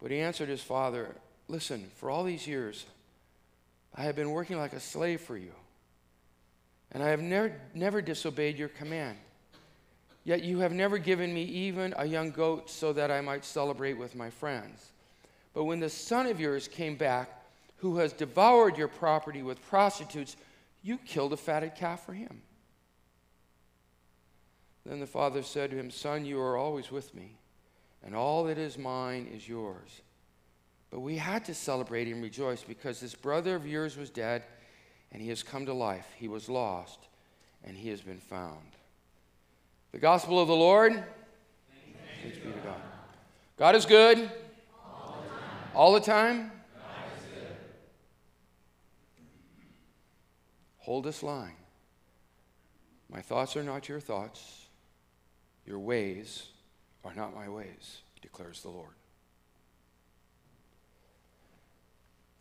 But 0.00 0.12
he 0.12 0.20
answered 0.20 0.48
his 0.48 0.62
father, 0.62 1.16
Listen, 1.48 1.90
for 1.96 2.08
all 2.08 2.22
these 2.22 2.46
years, 2.46 2.86
I 3.96 4.02
have 4.02 4.14
been 4.14 4.30
working 4.30 4.56
like 4.58 4.72
a 4.72 4.78
slave 4.78 5.20
for 5.20 5.36
you, 5.36 5.50
and 6.92 7.02
I 7.02 7.08
have 7.08 7.20
never, 7.20 7.60
never 7.74 8.00
disobeyed 8.00 8.56
your 8.56 8.68
command. 8.68 9.18
Yet 10.22 10.44
you 10.44 10.60
have 10.60 10.70
never 10.70 10.98
given 10.98 11.34
me 11.34 11.42
even 11.42 11.92
a 11.96 12.04
young 12.04 12.30
goat 12.30 12.70
so 12.70 12.92
that 12.92 13.10
I 13.10 13.20
might 13.20 13.44
celebrate 13.44 13.94
with 13.94 14.14
my 14.14 14.30
friends. 14.30 14.92
But 15.52 15.64
when 15.64 15.80
the 15.80 15.90
son 15.90 16.26
of 16.26 16.38
yours 16.38 16.68
came 16.68 16.94
back, 16.94 17.42
who 17.78 17.96
has 17.96 18.12
devoured 18.12 18.78
your 18.78 18.86
property 18.86 19.42
with 19.42 19.60
prostitutes, 19.66 20.36
you 20.82 20.98
killed 20.98 21.32
a 21.32 21.36
fatted 21.36 21.74
calf 21.74 22.04
for 22.04 22.12
him. 22.12 22.42
Then 24.86 25.00
the 25.00 25.06
father 25.06 25.42
said 25.42 25.70
to 25.70 25.76
him, 25.76 25.90
Son, 25.90 26.24
you 26.24 26.40
are 26.40 26.56
always 26.56 26.90
with 26.90 27.14
me, 27.14 27.36
and 28.04 28.14
all 28.14 28.44
that 28.44 28.58
is 28.58 28.78
mine 28.78 29.30
is 29.34 29.48
yours. 29.48 30.00
But 30.90 31.00
we 31.00 31.16
had 31.16 31.44
to 31.44 31.54
celebrate 31.54 32.08
and 32.08 32.22
rejoice 32.22 32.64
because 32.64 33.00
this 33.00 33.14
brother 33.14 33.54
of 33.54 33.66
yours 33.66 33.96
was 33.96 34.10
dead, 34.10 34.42
and 35.12 35.22
he 35.22 35.28
has 35.28 35.42
come 35.42 35.66
to 35.66 35.74
life. 35.74 36.06
He 36.16 36.28
was 36.28 36.48
lost, 36.48 36.98
and 37.62 37.76
he 37.76 37.90
has 37.90 38.00
been 38.00 38.20
found. 38.20 38.76
The 39.92 39.98
gospel 39.98 40.40
of 40.40 40.48
the 40.48 40.56
Lord. 40.56 41.04
Thanks 42.22 42.38
be 42.38 42.52
to 42.52 42.58
God. 42.58 42.80
God 43.56 43.76
is 43.76 43.84
good. 43.84 44.30
All 44.84 45.22
the 45.22 45.28
time. 45.28 45.72
All 45.74 45.92
the 45.92 46.00
time? 46.00 46.52
Hold 50.90 51.04
this 51.04 51.22
line. 51.22 51.54
My 53.08 53.20
thoughts 53.20 53.56
are 53.56 53.62
not 53.62 53.88
your 53.88 54.00
thoughts. 54.00 54.66
Your 55.64 55.78
ways 55.78 56.48
are 57.04 57.14
not 57.14 57.32
my 57.32 57.48
ways, 57.48 58.00
declares 58.20 58.62
the 58.62 58.70
Lord. 58.70 58.96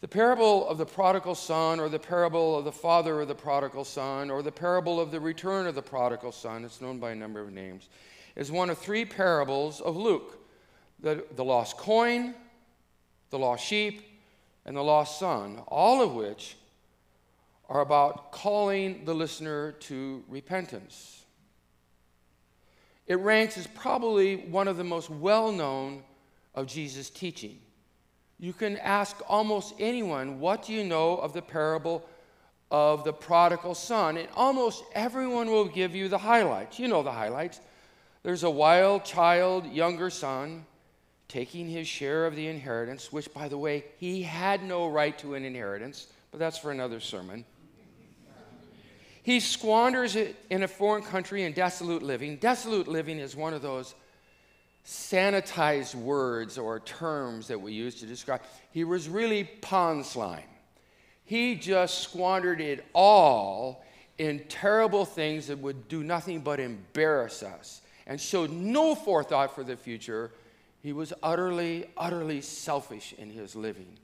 The 0.01 0.07
parable 0.07 0.67
of 0.67 0.79
the 0.79 0.85
prodigal 0.88 1.35
son, 1.35 1.79
or 1.79 1.89
the 1.89 1.99
parable 1.99 2.57
of 2.57 2.65
the 2.65 2.71
father 2.71 3.21
of 3.21 3.27
the 3.27 3.35
prodigal 3.35 3.83
son, 3.83 4.31
or 4.31 4.41
the 4.41 4.51
parable 4.51 4.99
of 4.99 5.12
the 5.12 5.19
return 5.19 5.67
of 5.67 5.75
the 5.75 5.83
prodigal 5.83 6.31
son, 6.31 6.65
it's 6.65 6.81
known 6.81 6.97
by 6.97 7.12
a 7.12 7.15
number 7.15 7.41
of 7.41 7.51
names, 7.51 7.88
is 8.35 8.51
one 8.51 8.71
of 8.71 8.79
three 8.79 9.05
parables 9.05 9.79
of 9.79 9.95
Luke 9.95 10.39
the, 10.99 11.23
the 11.35 11.45
lost 11.45 11.77
coin, 11.77 12.33
the 13.29 13.38
lost 13.38 13.63
sheep, 13.63 14.01
and 14.65 14.75
the 14.75 14.81
lost 14.81 15.19
son, 15.19 15.62
all 15.67 16.01
of 16.01 16.15
which 16.15 16.55
are 17.69 17.82
about 17.82 18.32
calling 18.32 19.05
the 19.05 19.13
listener 19.13 19.73
to 19.73 20.23
repentance. 20.27 21.23
It 23.05 23.19
ranks 23.19 23.58
as 23.58 23.67
probably 23.67 24.36
one 24.36 24.67
of 24.67 24.77
the 24.77 24.84
most 24.84 25.10
well 25.10 25.51
known 25.51 26.03
of 26.55 26.67
Jesus' 26.67 27.10
teaching. 27.10 27.60
You 28.39 28.53
can 28.53 28.77
ask 28.77 29.17
almost 29.27 29.75
anyone, 29.79 30.39
What 30.39 30.65
do 30.65 30.73
you 30.73 30.84
know 30.84 31.17
of 31.17 31.34
the 31.34 31.41
parable 31.41 32.08
of 32.71 33.03
the 33.03 33.13
prodigal 33.13 33.75
son? 33.75 34.17
And 34.17 34.27
almost 34.36 34.84
everyone 34.93 35.49
will 35.49 35.65
give 35.65 35.93
you 35.93 36.08
the 36.08 36.17
highlights. 36.17 36.79
You 36.79 36.88
know 36.88 37.03
the 37.03 37.12
highlights. 37.12 37.62
There's 38.23 38.43
a 38.43 38.49
wild 38.49 39.05
child, 39.05 39.65
younger 39.67 40.10
son, 40.10 40.65
taking 41.27 41.69
his 41.69 41.88
share 41.88 42.25
of 42.25 42.36
the 42.36 42.47
inheritance, 42.47 43.13
which, 43.13 43.32
by 43.34 43.47
the 43.47 43.58
way, 43.58 43.86
he 43.97 44.23
had 44.23 44.63
no 44.63 44.88
right 44.88 45.17
to 45.19 45.36
an 45.36 45.45
inheritance, 45.45 46.08
but 46.32 46.39
that's 46.39 46.58
for 46.58 46.71
another 46.71 46.99
sermon. 46.99 47.45
He 49.23 49.39
squanders 49.39 50.15
it 50.15 50.36
in 50.49 50.63
a 50.63 50.67
foreign 50.67 51.03
country 51.03 51.43
in 51.43 51.53
desolate 51.53 52.01
living. 52.01 52.38
Desolate 52.38 52.88
living 52.88 53.19
is 53.19 53.36
one 53.36 53.53
of 53.53 53.62
those 53.62 53.95
sanitized 54.86 55.95
words 55.95 56.58
or 56.58 56.79
terms 56.79 57.47
that 57.47 57.60
we 57.60 57.73
use 57.73 57.95
to 57.95 58.05
describe. 58.05 58.41
He 58.71 58.84
was 58.84 59.08
really 59.08 59.43
pond 59.43 60.05
slime. 60.05 60.43
He 61.25 61.55
just 61.55 61.99
squandered 61.99 62.60
it 62.60 62.86
all 62.93 63.84
in 64.17 64.39
terrible 64.49 65.05
things 65.05 65.47
that 65.47 65.60
would 65.60 65.88
do 65.88 66.03
nothing 66.03 66.39
but 66.39 66.60
embarrass 66.60 67.43
us 67.43 67.82
and 68.08 68.19
showed 68.19 68.51
no 68.51 68.95
forethought 68.95 69.53
for 69.53 69.63
the 69.63 69.77
future. 69.77 70.32
He 70.82 70.91
was 70.91 71.13
utterly, 71.21 71.86
utterly 71.95 72.41
selfish 72.41 73.13
in 73.17 73.29
his 73.29 73.55
living. 73.55 73.97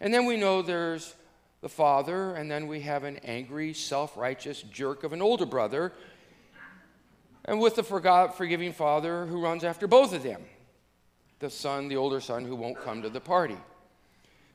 And 0.00 0.12
then 0.12 0.26
we 0.26 0.36
know 0.36 0.60
there's 0.62 1.14
the 1.60 1.68
father, 1.68 2.34
and 2.34 2.50
then 2.50 2.66
we 2.66 2.80
have 2.80 3.04
an 3.04 3.16
angry, 3.24 3.72
self 3.72 4.16
righteous 4.16 4.62
jerk 4.62 5.04
of 5.04 5.12
an 5.12 5.22
older 5.22 5.46
brother, 5.46 5.92
and 7.44 7.60
with 7.60 7.76
the 7.76 7.82
forgiving 7.82 8.72
father 8.72 9.26
who 9.26 9.40
runs 9.40 9.64
after 9.64 9.86
both 9.86 10.12
of 10.12 10.22
them 10.22 10.42
the 11.38 11.50
son, 11.50 11.88
the 11.88 11.96
older 11.96 12.20
son, 12.20 12.44
who 12.44 12.56
won't 12.56 12.80
come 12.80 13.02
to 13.02 13.08
the 13.08 13.20
party. 13.20 13.56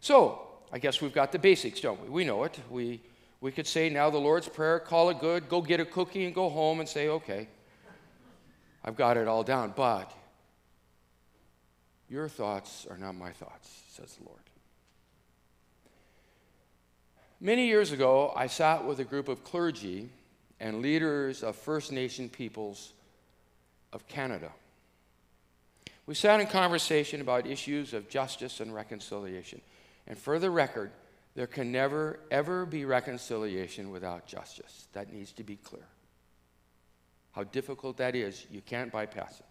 So, 0.01 0.41
I 0.71 0.79
guess 0.79 1.01
we've 1.01 1.13
got 1.13 1.31
the 1.31 1.39
basics, 1.39 1.79
don't 1.79 2.01
we? 2.01 2.09
We 2.09 2.23
know 2.25 2.43
it. 2.43 2.59
We, 2.69 3.01
we 3.39 3.51
could 3.51 3.67
say 3.67 3.89
now 3.89 4.09
the 4.09 4.17
Lord's 4.17 4.49
Prayer, 4.49 4.79
call 4.79 5.09
it 5.09 5.19
good, 5.19 5.47
go 5.47 5.61
get 5.61 5.79
a 5.79 5.85
cookie 5.85 6.25
and 6.25 6.35
go 6.35 6.49
home 6.49 6.79
and 6.79 6.89
say, 6.89 7.07
okay, 7.07 7.47
I've 8.83 8.97
got 8.97 9.17
it 9.17 9.27
all 9.27 9.43
down. 9.43 9.73
But 9.75 10.11
your 12.09 12.27
thoughts 12.27 12.85
are 12.89 12.97
not 12.97 13.15
my 13.15 13.31
thoughts, 13.31 13.83
says 13.89 14.17
the 14.17 14.25
Lord. 14.25 14.42
Many 17.43 17.67
years 17.67 17.91
ago, 17.91 18.31
I 18.37 18.47
sat 18.47 18.85
with 18.85 19.01
a 19.01 19.03
group 19.03 19.27
of 19.27 19.43
clergy 19.43 20.07
and 20.61 20.81
leaders 20.81 21.43
of 21.43 21.57
First 21.57 21.91
Nation 21.91 22.29
peoples 22.29 22.93
of 23.91 24.07
Canada. 24.07 24.49
We 26.05 26.15
sat 26.15 26.39
in 26.39 26.47
conversation 26.47 27.19
about 27.19 27.45
issues 27.45 27.93
of 27.93 28.07
justice 28.07 28.61
and 28.61 28.73
reconciliation. 28.73 29.59
And 30.07 30.17
for 30.17 30.39
the 30.39 30.49
record, 30.49 30.91
there 31.35 31.45
can 31.45 31.69
never, 31.69 32.21
ever 32.31 32.65
be 32.65 32.85
reconciliation 32.85 33.91
without 33.91 34.25
justice. 34.25 34.87
That 34.93 35.11
needs 35.11 35.33
to 35.33 35.43
be 35.43 35.57
clear. 35.57 35.87
How 37.33 37.43
difficult 37.43 37.97
that 37.97 38.15
is, 38.15 38.45
you 38.49 38.61
can't 38.61 38.89
bypass 38.89 39.41
it. 39.41 39.45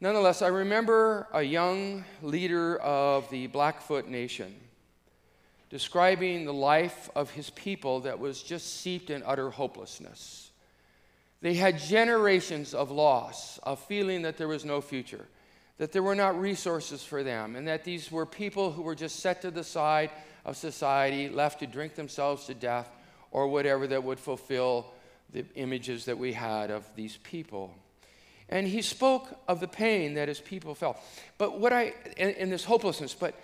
Nonetheless, 0.00 0.40
I 0.40 0.48
remember 0.48 1.28
a 1.34 1.42
young 1.42 2.06
leader 2.22 2.78
of 2.78 3.28
the 3.28 3.48
Blackfoot 3.48 4.08
Nation 4.08 4.54
describing 5.74 6.44
the 6.44 6.54
life 6.54 7.10
of 7.16 7.32
his 7.32 7.50
people 7.50 7.98
that 8.02 8.20
was 8.20 8.40
just 8.40 8.80
seeped 8.80 9.10
in 9.10 9.24
utter 9.26 9.50
hopelessness. 9.50 10.52
They 11.40 11.54
had 11.54 11.80
generations 11.80 12.74
of 12.74 12.92
loss, 12.92 13.58
of 13.58 13.80
feeling 13.80 14.22
that 14.22 14.36
there 14.36 14.46
was 14.46 14.64
no 14.64 14.80
future, 14.80 15.26
that 15.78 15.90
there 15.90 16.04
were 16.04 16.14
not 16.14 16.40
resources 16.40 17.02
for 17.02 17.24
them, 17.24 17.56
and 17.56 17.66
that 17.66 17.82
these 17.82 18.12
were 18.12 18.24
people 18.24 18.70
who 18.70 18.82
were 18.82 18.94
just 18.94 19.18
set 19.18 19.42
to 19.42 19.50
the 19.50 19.64
side 19.64 20.12
of 20.44 20.56
society, 20.56 21.28
left 21.28 21.58
to 21.58 21.66
drink 21.66 21.96
themselves 21.96 22.46
to 22.46 22.54
death, 22.54 22.88
or 23.32 23.48
whatever 23.48 23.88
that 23.88 24.04
would 24.04 24.20
fulfill 24.20 24.92
the 25.32 25.44
images 25.56 26.04
that 26.04 26.16
we 26.16 26.34
had 26.34 26.70
of 26.70 26.88
these 26.94 27.16
people. 27.24 27.74
And 28.48 28.64
he 28.64 28.80
spoke 28.80 29.40
of 29.48 29.58
the 29.58 29.66
pain 29.66 30.14
that 30.14 30.28
his 30.28 30.38
people 30.38 30.76
felt. 30.76 31.00
But 31.36 31.58
what 31.58 31.72
I, 31.72 31.94
in, 32.16 32.48
this 32.50 32.62
hopelessness, 32.62 33.12
but 33.12 33.34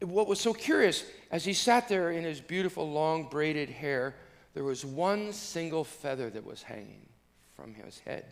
what 0.00 0.26
was 0.26 0.40
so 0.40 0.52
curious, 0.52 1.04
as 1.30 1.44
he 1.44 1.52
sat 1.52 1.88
there 1.88 2.10
in 2.10 2.24
his 2.24 2.40
beautiful 2.40 2.90
long 2.90 3.24
braided 3.28 3.68
hair, 3.68 4.14
there 4.54 4.64
was 4.64 4.84
one 4.84 5.32
single 5.32 5.84
feather 5.84 6.30
that 6.30 6.44
was 6.44 6.62
hanging 6.62 7.06
from 7.54 7.74
his 7.74 7.98
head. 8.00 8.24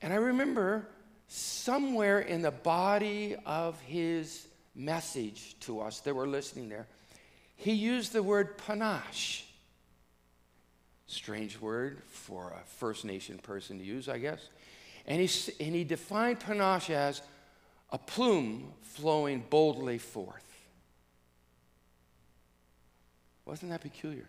And 0.00 0.12
I 0.12 0.16
remember 0.16 0.88
somewhere 1.28 2.20
in 2.20 2.42
the 2.42 2.50
body 2.50 3.36
of 3.46 3.80
his 3.80 4.46
message 4.74 5.56
to 5.60 5.80
us 5.80 6.00
that 6.00 6.14
were 6.14 6.26
listening 6.26 6.68
there, 6.68 6.86
he 7.56 7.72
used 7.72 8.12
the 8.12 8.22
word 8.22 8.58
panache. 8.58 9.44
Strange 11.06 11.60
word 11.60 12.02
for 12.08 12.52
a 12.52 12.64
First 12.66 13.04
Nation 13.04 13.38
person 13.38 13.78
to 13.78 13.84
use, 13.84 14.08
I 14.08 14.18
guess. 14.18 14.48
And 15.06 15.20
he, 15.20 15.52
and 15.64 15.74
he 15.74 15.84
defined 15.84 16.40
panache 16.40 16.90
as 16.90 17.20
a 17.90 17.98
plume 17.98 18.72
flowing 18.82 19.44
boldly 19.48 19.98
forth. 19.98 20.44
Wasn't 23.44 23.70
that 23.70 23.82
peculiar? 23.82 24.26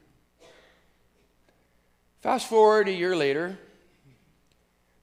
Fast 2.21 2.49
forward 2.49 2.87
a 2.87 2.91
year 2.91 3.15
later, 3.15 3.57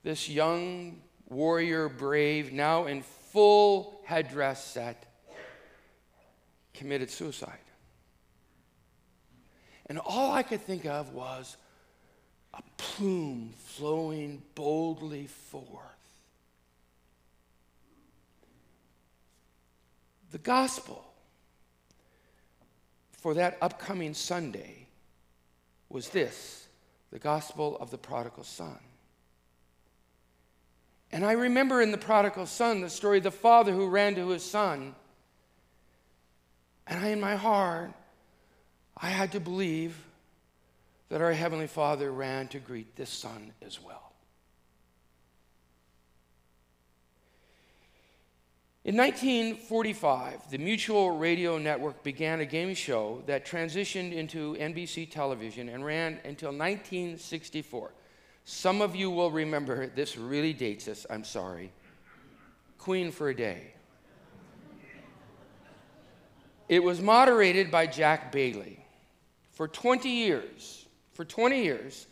this 0.03 0.29
young 0.29 1.01
warrior 1.29 1.89
brave, 1.89 2.53
now 2.53 2.87
in 2.87 3.03
full 3.03 4.01
headdress 4.05 4.65
set, 4.65 5.07
committed 6.75 7.11
suicide. 7.11 7.59
And 9.87 9.99
all 9.99 10.33
I 10.33 10.43
could 10.43 10.61
think 10.61 10.85
of 10.85 11.13
was 11.13 11.57
a 12.55 12.63
plume 12.77 13.55
flowing 13.67 14.43
boldly 14.55 15.27
forth. 15.27 16.02
The 20.33 20.39
gospel 20.39 21.05
for 23.13 23.35
that 23.35 23.59
upcoming 23.61 24.15
Sunday 24.15 24.87
was 25.89 26.09
this 26.09 26.67
the 27.11 27.19
gospel 27.19 27.77
of 27.79 27.91
the 27.91 27.99
prodigal 27.99 28.45
son. 28.45 28.79
And 31.13 31.27
I 31.27 31.33
remember 31.33 31.83
in 31.83 31.93
the 31.93 31.99
prodigal 31.99 32.47
son 32.47 32.81
the 32.81 32.89
story 32.89 33.19
of 33.19 33.25
the 33.25 33.31
father 33.31 33.73
who 33.73 33.87
ran 33.89 34.15
to 34.15 34.31
his 34.31 34.43
son. 34.43 34.95
And 36.87 36.99
I, 36.99 37.09
in 37.09 37.21
my 37.21 37.37
heart, 37.37 37.93
I 38.97 39.09
had 39.09 39.33
to 39.33 39.41
believe 39.41 39.95
that 41.11 41.21
our 41.21 41.33
Heavenly 41.35 41.67
Father 41.67 42.11
ran 42.11 42.49
to 42.49 42.59
greet 42.59 42.97
this 42.97 43.11
son 43.11 43.53
as 43.61 43.79
well. 43.83 44.12
In 48.85 48.97
1945, 48.97 50.51
the 50.51 50.59
Mutual 50.59 51.13
Radio 51.13 51.57
Network 51.57 52.03
began 52.03 52.41
a 52.41 52.45
game 52.45 52.75
show 52.75 53.23
that 53.27 53.47
transitioned 53.47 54.13
into 54.13 54.57
NBC 54.57 55.09
television 55.09 55.69
and 55.69 55.85
ran 55.85 56.19
until 56.25 56.49
1964. 56.49 57.93
Some 58.45 58.81
of 58.81 58.97
you 58.97 59.09
will 59.09 59.31
remember, 59.31 59.87
this 59.87 60.19
really 60.19 60.53
dates 60.53 60.89
us, 60.89 61.07
I'm 61.09 61.23
sorry. 61.23 61.71
Queen 62.77 63.13
for 63.13 63.29
a 63.29 63.37
Day. 63.37 63.75
It 66.69 66.83
was 66.83 67.01
moderated 67.01 67.71
by 67.71 67.87
Jack 67.87 68.33
Bailey. 68.33 68.85
For 69.53 69.69
20 69.69 70.09
years, 70.09 70.87
for 71.13 71.25
20 71.25 71.63
years, 71.63 72.09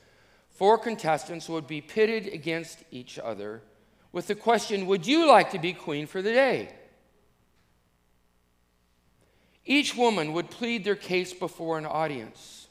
four 0.50 0.78
contestants 0.78 1.48
would 1.48 1.66
be 1.66 1.80
pitted 1.80 2.28
against 2.28 2.84
each 2.92 3.18
other 3.18 3.62
with 4.12 4.26
the 4.26 4.34
question 4.34 4.86
Would 4.86 5.06
you 5.06 5.26
like 5.28 5.50
to 5.52 5.58
be 5.58 5.72
queen 5.72 6.06
for 6.06 6.22
the 6.22 6.32
day? 6.32 6.70
Each 9.64 9.94
woman 9.94 10.32
would 10.32 10.50
plead 10.50 10.84
their 10.84 10.96
case 10.96 11.32
before 11.32 11.78
an 11.78 11.86
audience. 11.86 12.68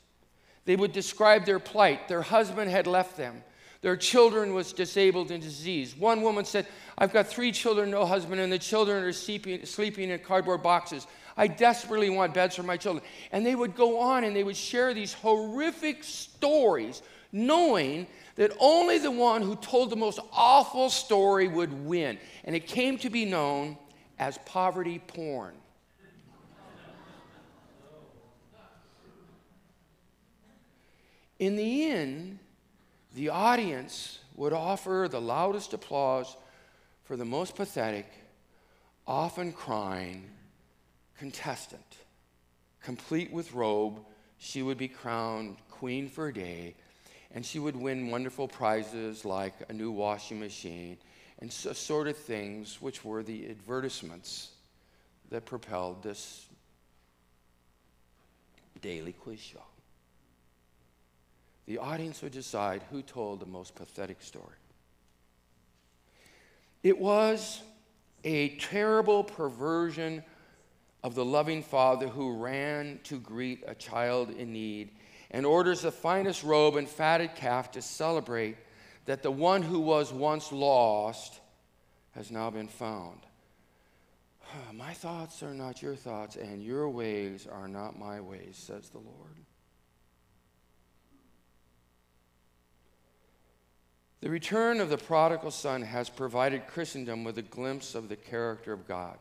They 0.66 0.76
would 0.76 0.92
describe 0.92 1.46
their 1.46 1.60
plight. 1.60 2.08
Their 2.08 2.22
husband 2.22 2.70
had 2.70 2.88
left 2.88 3.16
them. 3.16 3.44
Their 3.82 3.96
children 3.96 4.54
was 4.54 4.74
disabled 4.74 5.32
and 5.32 5.42
diseased. 5.42 5.98
One 5.98 6.22
woman 6.22 6.44
said, 6.44 6.68
I've 6.98 7.14
got 7.14 7.28
three 7.28 7.54
children, 7.54 7.92
no 7.92 8.06
husband, 8.06 8.42
and 8.42 8.52
the 8.52 8.60
children 8.60 9.04
are 9.04 9.14
sleeping, 9.14 9.66
sleeping 9.66 10.10
in 10.10 10.20
cardboard 10.20 10.62
boxes. 10.62 11.08
I 11.38 11.48
desperately 11.48 12.10
want 12.10 12.34
beds 12.34 12.58
for 12.58 12.64
my 12.64 12.76
children. 12.76 13.06
And 13.32 13.46
they 13.46 13.56
would 13.56 13.76
go 13.76 14.00
on 14.00 14.26
and 14.26 14.36
they 14.36 14.44
would 14.44 14.58
share 14.58 14.94
these 14.94 15.14
horrific 15.14 16.04
stories, 16.04 17.02
knowing 17.32 18.08
that 18.40 18.56
only 18.58 18.98
the 18.98 19.12
one 19.12 19.42
who 19.42 19.54
told 19.58 19.90
the 19.90 19.98
most 19.98 20.18
awful 20.32 20.90
story 20.90 21.50
would 21.50 21.86
win. 21.86 22.18
And 22.46 22.56
it 22.56 22.68
came 22.68 22.98
to 23.00 23.10
be 23.10 23.26
known 23.26 23.78
as 24.18 24.38
poverty 24.46 24.98
porn. 24.98 25.56
In 31.38 31.58
the 31.58 31.90
end, 31.90 32.40
the 33.14 33.28
audience 33.28 34.20
would 34.36 34.54
offer 34.54 35.10
the 35.12 35.20
loudest 35.20 35.74
applause 35.74 36.38
for 37.04 37.18
the 37.18 37.26
most 37.26 37.58
pathetic, 37.58 38.10
often 39.06 39.52
crying 39.52 40.30
contestant. 41.18 41.98
Complete 42.82 43.34
with 43.34 43.52
robe, 43.52 44.00
she 44.38 44.62
would 44.62 44.78
be 44.78 44.88
crowned 44.88 45.58
queen 45.70 46.08
for 46.08 46.30
a 46.30 46.34
day 46.34 46.76
and 47.32 47.46
she 47.46 47.60
would 47.60 47.76
win 47.76 48.10
wonderful 48.10 48.48
prizes 48.48 49.26
like 49.26 49.54
a 49.70 49.74
new 49.74 49.92
washing 49.92 50.40
machine 50.40 50.98
and 51.40 51.52
so, 51.52 51.74
sort 51.74 52.08
of 52.08 52.18
things 52.18 52.82
which 52.82 53.06
were 53.06 53.24
the 53.24 53.50
advertisements 53.50 54.52
that 55.30 55.46
propelled 55.46 56.04
this 56.04 56.48
daily 58.82 59.14
quiz 59.14 59.40
show. 59.40 59.64
The 61.66 61.78
audience 61.78 62.22
would 62.22 62.32
decide 62.32 62.82
who 62.92 63.02
told 63.02 63.40
the 63.40 63.46
most 63.46 63.76
pathetic 63.76 64.22
story. 64.22 64.56
It 66.84 66.98
was 66.98 67.62
a 68.24 68.50
terrible 68.58 69.24
perversion 69.24 70.24
of 71.04 71.16
the 71.16 71.24
loving 71.24 71.64
father 71.64 72.08
who 72.08 72.38
ran 72.38 73.00
to 73.04 73.20
greet 73.20 73.64
a 73.68 73.76
child 73.76 74.32
in 74.32 74.52
need 74.52 74.92
and 75.32 75.46
orders 75.46 75.82
the 75.82 75.92
finest 75.92 76.44
robe 76.44 76.76
and 76.76 76.88
fatted 76.88 77.36
calf 77.36 77.72
to 77.72 77.82
celebrate 77.82 78.58
that 79.06 79.24
the 79.24 79.32
one 79.32 79.62
who 79.62 79.80
was 79.80 80.12
once 80.12 80.52
lost 80.52 81.40
has 82.12 82.32
now 82.32 82.50
been 82.50 82.68
found. 82.68 83.20
My 84.74 84.94
thoughts 84.94 85.44
are 85.44 85.54
not 85.54 85.82
your 85.82 85.96
thoughts, 85.96 86.36
and 86.36 86.64
your 86.64 86.90
ways 86.90 87.48
are 87.48 87.68
not 87.68 87.98
my 87.98 88.20
ways, 88.20 88.56
says 88.58 88.90
the 88.90 88.98
Lord. 88.98 89.36
The 94.22 94.30
return 94.30 94.82
of 94.82 94.90
the 94.90 94.98
prodigal 94.98 95.52
son 95.52 95.82
has 95.82 96.10
provided 96.10 96.68
Christendom 96.68 97.24
with 97.24 97.38
a 97.38 97.42
glimpse 97.42 97.96
of 97.96 98.10
the 98.10 98.18
character 98.18 98.74
of 98.74 98.86
God. 98.86 99.18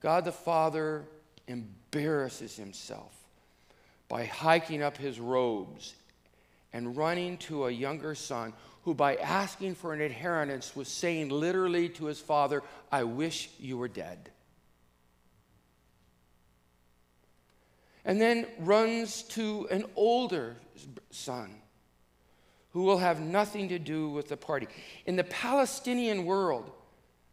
God 0.00 0.24
the 0.24 0.32
Father 0.32 1.04
embarrasses 1.46 2.56
himself 2.56 3.19
by 4.10 4.24
hiking 4.24 4.82
up 4.82 4.98
his 4.98 5.20
robes 5.20 5.94
and 6.72 6.96
running 6.96 7.38
to 7.38 7.66
a 7.66 7.70
younger 7.70 8.14
son 8.14 8.52
who, 8.82 8.92
by 8.92 9.14
asking 9.14 9.76
for 9.76 9.94
an 9.94 10.00
inheritance, 10.00 10.74
was 10.74 10.88
saying 10.88 11.28
literally 11.28 11.88
to 11.88 12.06
his 12.06 12.20
father, 12.20 12.62
I 12.90 13.04
wish 13.04 13.48
you 13.60 13.78
were 13.78 13.88
dead. 13.88 14.30
And 18.04 18.20
then 18.20 18.48
runs 18.58 19.22
to 19.22 19.68
an 19.70 19.84
older 19.94 20.56
son 21.10 21.54
who 22.72 22.82
will 22.82 22.98
have 22.98 23.20
nothing 23.20 23.68
to 23.68 23.78
do 23.78 24.08
with 24.10 24.28
the 24.28 24.36
party. 24.36 24.66
In 25.06 25.14
the 25.14 25.24
Palestinian 25.24 26.24
world, 26.24 26.72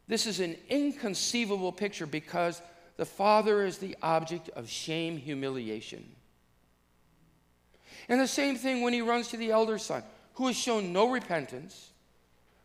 this 0.08 0.28
is 0.28 0.40
an 0.40 0.56
inconceivable 0.70 1.72
picture 1.72 2.06
because 2.06 2.62
the 2.98 3.06
father 3.06 3.66
is 3.66 3.80
the 3.80 3.96
object 4.04 4.50
of 4.50 4.70
shame, 4.70 5.18
humiliation. 5.18 6.17
And 8.10 8.20
the 8.20 8.28
same 8.28 8.56
thing 8.56 8.82
when 8.82 8.94
he 8.94 9.02
runs 9.02 9.28
to 9.30 9.38
the 9.38 9.52
elder 9.52 9.78
son, 9.78 10.04
who 10.36 10.48
has 10.48 10.56
shown 10.56 10.94
no 10.94 11.10
repentance. 11.10 11.92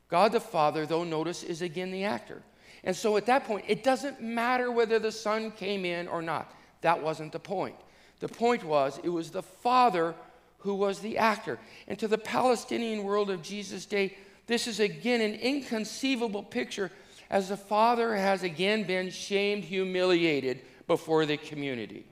God 0.08 0.32
the 0.32 0.40
Father, 0.40 0.86
though, 0.86 1.04
notice, 1.04 1.42
is 1.42 1.62
again 1.62 1.90
the 1.90 2.04
actor. 2.04 2.42
And 2.84 2.94
so 2.94 3.16
at 3.16 3.26
that 3.26 3.44
point, 3.44 3.64
it 3.68 3.82
doesn't 3.82 4.20
matter 4.20 4.70
whether 4.70 4.98
the 4.98 5.12
son 5.12 5.50
came 5.52 5.84
in 5.84 6.08
or 6.08 6.22
not. 6.22 6.52
That 6.82 7.02
wasn't 7.02 7.32
the 7.32 7.38
point. 7.38 7.76
The 8.20 8.28
point 8.28 8.62
was, 8.64 9.00
it 9.02 9.08
was 9.08 9.30
the 9.30 9.42
father 9.42 10.14
who 10.58 10.74
was 10.74 11.00
the 11.00 11.18
actor. 11.18 11.58
And 11.88 11.98
to 11.98 12.08
the 12.08 12.18
Palestinian 12.18 13.02
world 13.02 13.30
of 13.30 13.42
Jesus' 13.42 13.86
day, 13.86 14.16
this 14.46 14.66
is 14.66 14.80
again 14.80 15.20
an 15.20 15.34
inconceivable 15.34 16.42
picture 16.42 16.90
as 17.30 17.48
the 17.48 17.56
father 17.56 18.14
has 18.14 18.42
again 18.42 18.84
been 18.84 19.10
shamed, 19.10 19.64
humiliated 19.64 20.60
before 20.86 21.24
the 21.24 21.36
community. 21.36 22.04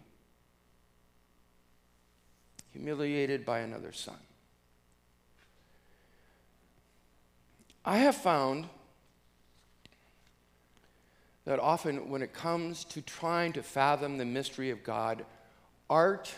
Humiliated 2.72 3.44
by 3.44 3.61
another 3.61 3.92
son. 3.92 4.18
I 7.85 7.98
have 7.98 8.16
found 8.16 8.68
that 11.44 11.59
often 11.59 12.11
when 12.11 12.22
it 12.22 12.33
comes 12.33 12.85
to 12.85 13.02
trying 13.02 13.52
to 13.54 13.62
fathom 13.62 14.18
the 14.18 14.24
mystery 14.24 14.70
of 14.70 14.85
God, 14.85 15.24
art 15.88 16.33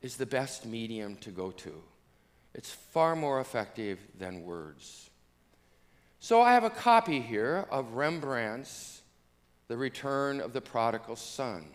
is 0.00 0.16
the 0.16 0.26
best 0.26 0.64
medium 0.64 1.16
to 1.16 1.30
go 1.30 1.50
to. 1.50 1.82
It's 2.54 2.70
far 2.70 3.14
more 3.14 3.40
effective 3.40 3.98
than 4.18 4.44
words. 4.44 5.10
So 6.20 6.40
I 6.40 6.54
have 6.54 6.64
a 6.64 6.70
copy 6.70 7.20
here 7.20 7.66
of 7.70 7.94
Rembrandt's 7.94 9.02
The 9.68 9.76
Return 9.76 10.40
of 10.40 10.52
the 10.52 10.60
Prodigal 10.60 11.16
Son. 11.16 11.66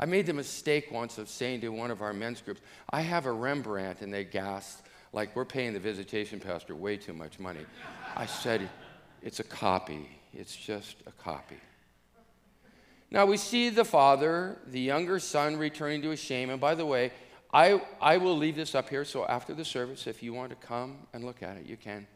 I 0.00 0.06
made 0.06 0.24
the 0.24 0.32
mistake 0.32 0.90
once 0.90 1.18
of 1.18 1.28
saying 1.28 1.60
to 1.60 1.68
one 1.68 1.90
of 1.90 2.00
our 2.00 2.14
men's 2.14 2.40
groups, 2.40 2.62
I 2.88 3.02
have 3.02 3.26
a 3.26 3.32
Rembrandt, 3.32 4.00
and 4.00 4.12
they 4.12 4.24
gasped, 4.24 4.86
like, 5.12 5.36
we're 5.36 5.44
paying 5.44 5.74
the 5.74 5.78
visitation 5.78 6.40
pastor 6.40 6.74
way 6.74 6.96
too 6.96 7.12
much 7.12 7.38
money. 7.38 7.66
I 8.16 8.24
said, 8.24 8.66
it's 9.20 9.40
a 9.40 9.44
copy, 9.44 10.08
it's 10.32 10.56
just 10.56 10.96
a 11.06 11.12
copy. 11.22 11.58
Now 13.10 13.26
we 13.26 13.36
see 13.36 13.68
the 13.68 13.84
father, 13.84 14.56
the 14.68 14.80
younger 14.80 15.18
son, 15.18 15.56
returning 15.56 16.00
to 16.00 16.08
his 16.08 16.20
shame. 16.20 16.48
And 16.48 16.60
by 16.60 16.74
the 16.74 16.86
way, 16.86 17.12
I, 17.52 17.82
I 18.00 18.16
will 18.16 18.38
leave 18.38 18.56
this 18.56 18.74
up 18.74 18.88
here, 18.88 19.04
so 19.04 19.26
after 19.26 19.52
the 19.52 19.66
service, 19.66 20.06
if 20.06 20.22
you 20.22 20.32
want 20.32 20.48
to 20.48 20.66
come 20.66 20.96
and 21.12 21.24
look 21.24 21.42
at 21.42 21.58
it, 21.58 21.66
you 21.66 21.76
can. 21.76 22.06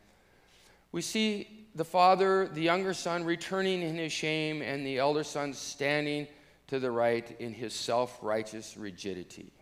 We 0.90 1.02
see 1.02 1.66
the 1.74 1.84
father, 1.84 2.48
the 2.48 2.62
younger 2.62 2.94
son, 2.94 3.24
returning 3.24 3.82
in 3.82 3.96
his 3.96 4.12
shame, 4.12 4.62
and 4.62 4.86
the 4.86 4.96
elder 4.96 5.24
son 5.24 5.52
standing 5.52 6.28
to 6.68 6.78
the 6.78 6.90
right 6.90 7.36
in 7.38 7.52
his 7.52 7.74
self 7.74 8.18
righteous 8.22 8.76
rigidity. 8.76 9.52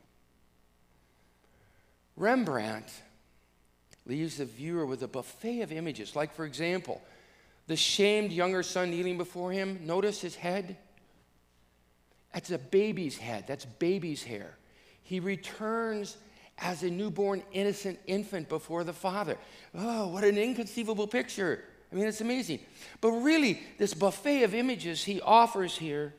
Rembrandt 2.17 2.93
leaves 4.07 4.37
the 4.37 4.45
viewer 4.45 4.85
with 4.85 5.03
a 5.03 5.09
buffet 5.09 5.63
of 5.63 5.73
images, 5.73 6.15
like, 6.17 6.35
for 6.35 6.45
example, 6.45 7.01
the 7.67 7.77
shamed 7.77 8.33
younger 8.33 8.63
son 8.63 8.91
kneeling 8.91 9.17
before 9.17 9.53
him. 9.53 9.81
Notice 9.85 10.21
his 10.21 10.35
head. 10.35 10.77
That's 12.33 12.51
a 12.51 12.59
baby's 12.59 13.19
head, 13.19 13.45
that's 13.47 13.65
baby's 13.65 14.23
hair. 14.23 14.57
He 15.03 15.21
returns 15.21 16.17
as 16.59 16.83
a 16.83 16.91
newborn, 16.91 17.43
innocent 17.53 17.99
infant 18.07 18.49
before 18.49 18.85
the 18.85 18.93
Father. 18.93 19.37
Oh, 19.75 20.09
what 20.09 20.25
an 20.25 20.39
inconceivable 20.39 21.07
picture. 21.07 21.65
I 21.91 21.95
mean, 21.95 22.07
it's 22.07 22.21
amazing. 22.21 22.61
But 23.01 23.11
really, 23.11 23.61
this 23.79 23.93
buffet 23.95 24.45
of 24.45 24.55
images 24.55 25.05
he 25.05 25.21
offers 25.21 25.77
here 25.77 26.15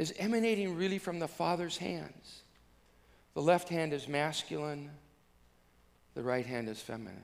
is 0.00 0.14
emanating 0.18 0.74
really 0.74 0.96
from 0.96 1.18
the 1.18 1.28
Father's 1.28 1.76
hands. 1.76 2.40
The 3.34 3.42
left 3.42 3.68
hand 3.68 3.92
is 3.92 4.08
masculine, 4.08 4.90
the 6.14 6.22
right 6.22 6.46
hand 6.46 6.70
is 6.70 6.80
feminine. 6.80 7.22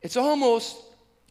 It's 0.00 0.16
almost, 0.16 0.76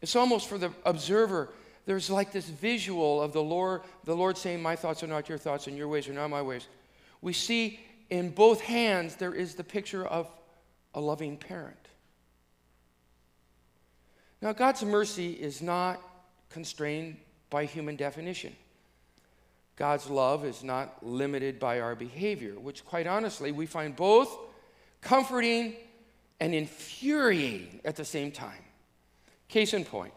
it's 0.02 0.16
almost 0.16 0.48
for 0.48 0.58
the 0.58 0.72
observer 0.86 1.50
there's 1.86 2.10
like 2.10 2.32
this 2.32 2.48
visual 2.48 3.22
of 3.22 3.34
the 3.34 3.44
Lord, 3.44 3.82
the 4.06 4.16
Lord 4.16 4.38
saying, 4.38 4.62
My 4.62 4.78
thoughts 4.78 5.04
are 5.04 5.08
not 5.08 5.28
your 5.28 5.38
thoughts, 5.38 5.68
and 5.68 5.76
your 5.76 5.90
ways 5.90 6.08
are 6.08 6.14
not 6.14 6.30
my 6.30 6.42
ways. 6.42 6.70
We 7.22 7.34
see 7.34 7.82
in 8.10 8.30
both 8.30 8.62
hands 8.62 9.16
there 9.16 9.34
is 9.34 9.56
the 9.56 9.64
picture 9.66 10.06
of 10.06 10.32
a 10.94 11.02
loving 11.02 11.36
parent. 11.36 11.76
Now, 14.42 14.54
God's 14.54 14.86
mercy 14.86 15.34
is 15.34 15.62
not 15.62 16.00
constrained 16.50 17.18
by 17.52 17.66
human 17.66 17.96
definition. 17.96 18.56
God's 19.76 20.10
love 20.10 20.44
is 20.46 20.64
not 20.64 21.06
limited 21.06 21.60
by 21.60 21.80
our 21.80 21.96
behavior, 21.96 22.54
which, 22.54 22.84
quite 22.84 23.06
honestly, 23.06 23.52
we 23.52 23.68
find 23.68 23.96
both 23.96 24.36
comforting 25.02 25.76
and 26.40 26.56
infuriating 26.56 27.82
at 27.86 27.96
the 27.96 28.06
same 28.06 28.32
time. 28.32 28.64
Case 29.48 29.74
in 29.74 29.86
point 29.86 30.14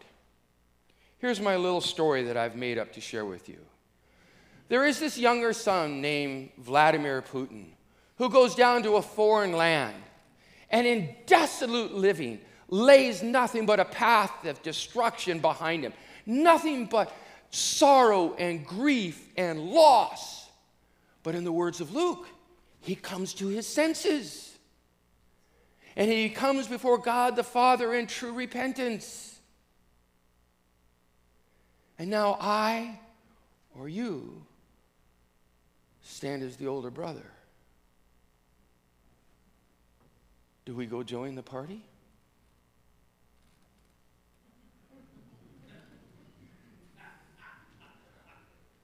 Here's 1.18 1.40
my 1.40 1.57
little 1.57 1.81
story 1.81 2.25
that 2.25 2.37
I've 2.37 2.57
made 2.57 2.77
up 2.77 2.92
to 2.92 3.01
share 3.01 3.25
with 3.25 3.49
you. 3.49 3.57
There 4.68 4.85
is 4.85 5.01
this 5.01 5.17
younger 5.17 5.54
son 5.54 6.02
named 6.02 6.50
Vladimir 6.58 7.23
Putin 7.23 7.69
who 8.19 8.29
goes 8.29 8.54
down 8.54 8.83
to 8.83 8.96
a 8.96 9.02
foreign 9.02 9.52
land 9.52 9.96
and, 10.71 10.87
in 10.87 11.15
dissolute 11.27 11.94
living, 11.94 12.40
lays 12.69 13.23
nothing 13.23 13.65
but 13.65 13.81
a 13.81 13.85
path 13.85 14.44
of 14.44 14.63
destruction 14.63 15.38
behind 15.38 15.83
him, 15.83 15.94
nothing 16.27 16.87
but 16.87 17.11
sorrow 17.55 18.35
and 18.35 18.67
grief 18.67 19.29
and 19.37 19.71
loss. 19.71 20.48
But 21.23 21.35
in 21.35 21.44
the 21.44 21.52
words 21.52 21.81
of 21.81 21.94
Luke, 21.94 22.27
he 22.81 22.94
comes 22.94 23.35
to 23.35 23.48
his 23.48 23.67
senses. 23.67 24.57
And 25.96 26.11
he 26.11 26.29
comes 26.29 26.67
before 26.67 26.98
God 26.98 27.37
the 27.37 27.44
Father 27.44 27.94
in 27.94 28.07
true 28.07 28.33
repentance. 28.33 29.38
And 31.98 32.11
now 32.11 32.37
I 32.40 32.98
or 33.79 33.88
you 33.88 34.44
stand 36.02 36.42
as 36.42 36.57
the 36.57 36.67
older 36.67 36.90
brother. 36.90 37.31
Do 40.65 40.75
we 40.75 40.87
go 40.87 41.02
join 41.02 41.35
the 41.35 41.42
party? 41.42 41.85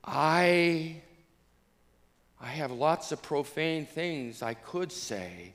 I 0.04 1.02
I 2.40 2.48
have 2.48 2.70
lots 2.72 3.12
of 3.12 3.20
profane 3.22 3.84
things 3.84 4.42
I 4.42 4.54
could 4.54 4.90
say, 4.90 5.52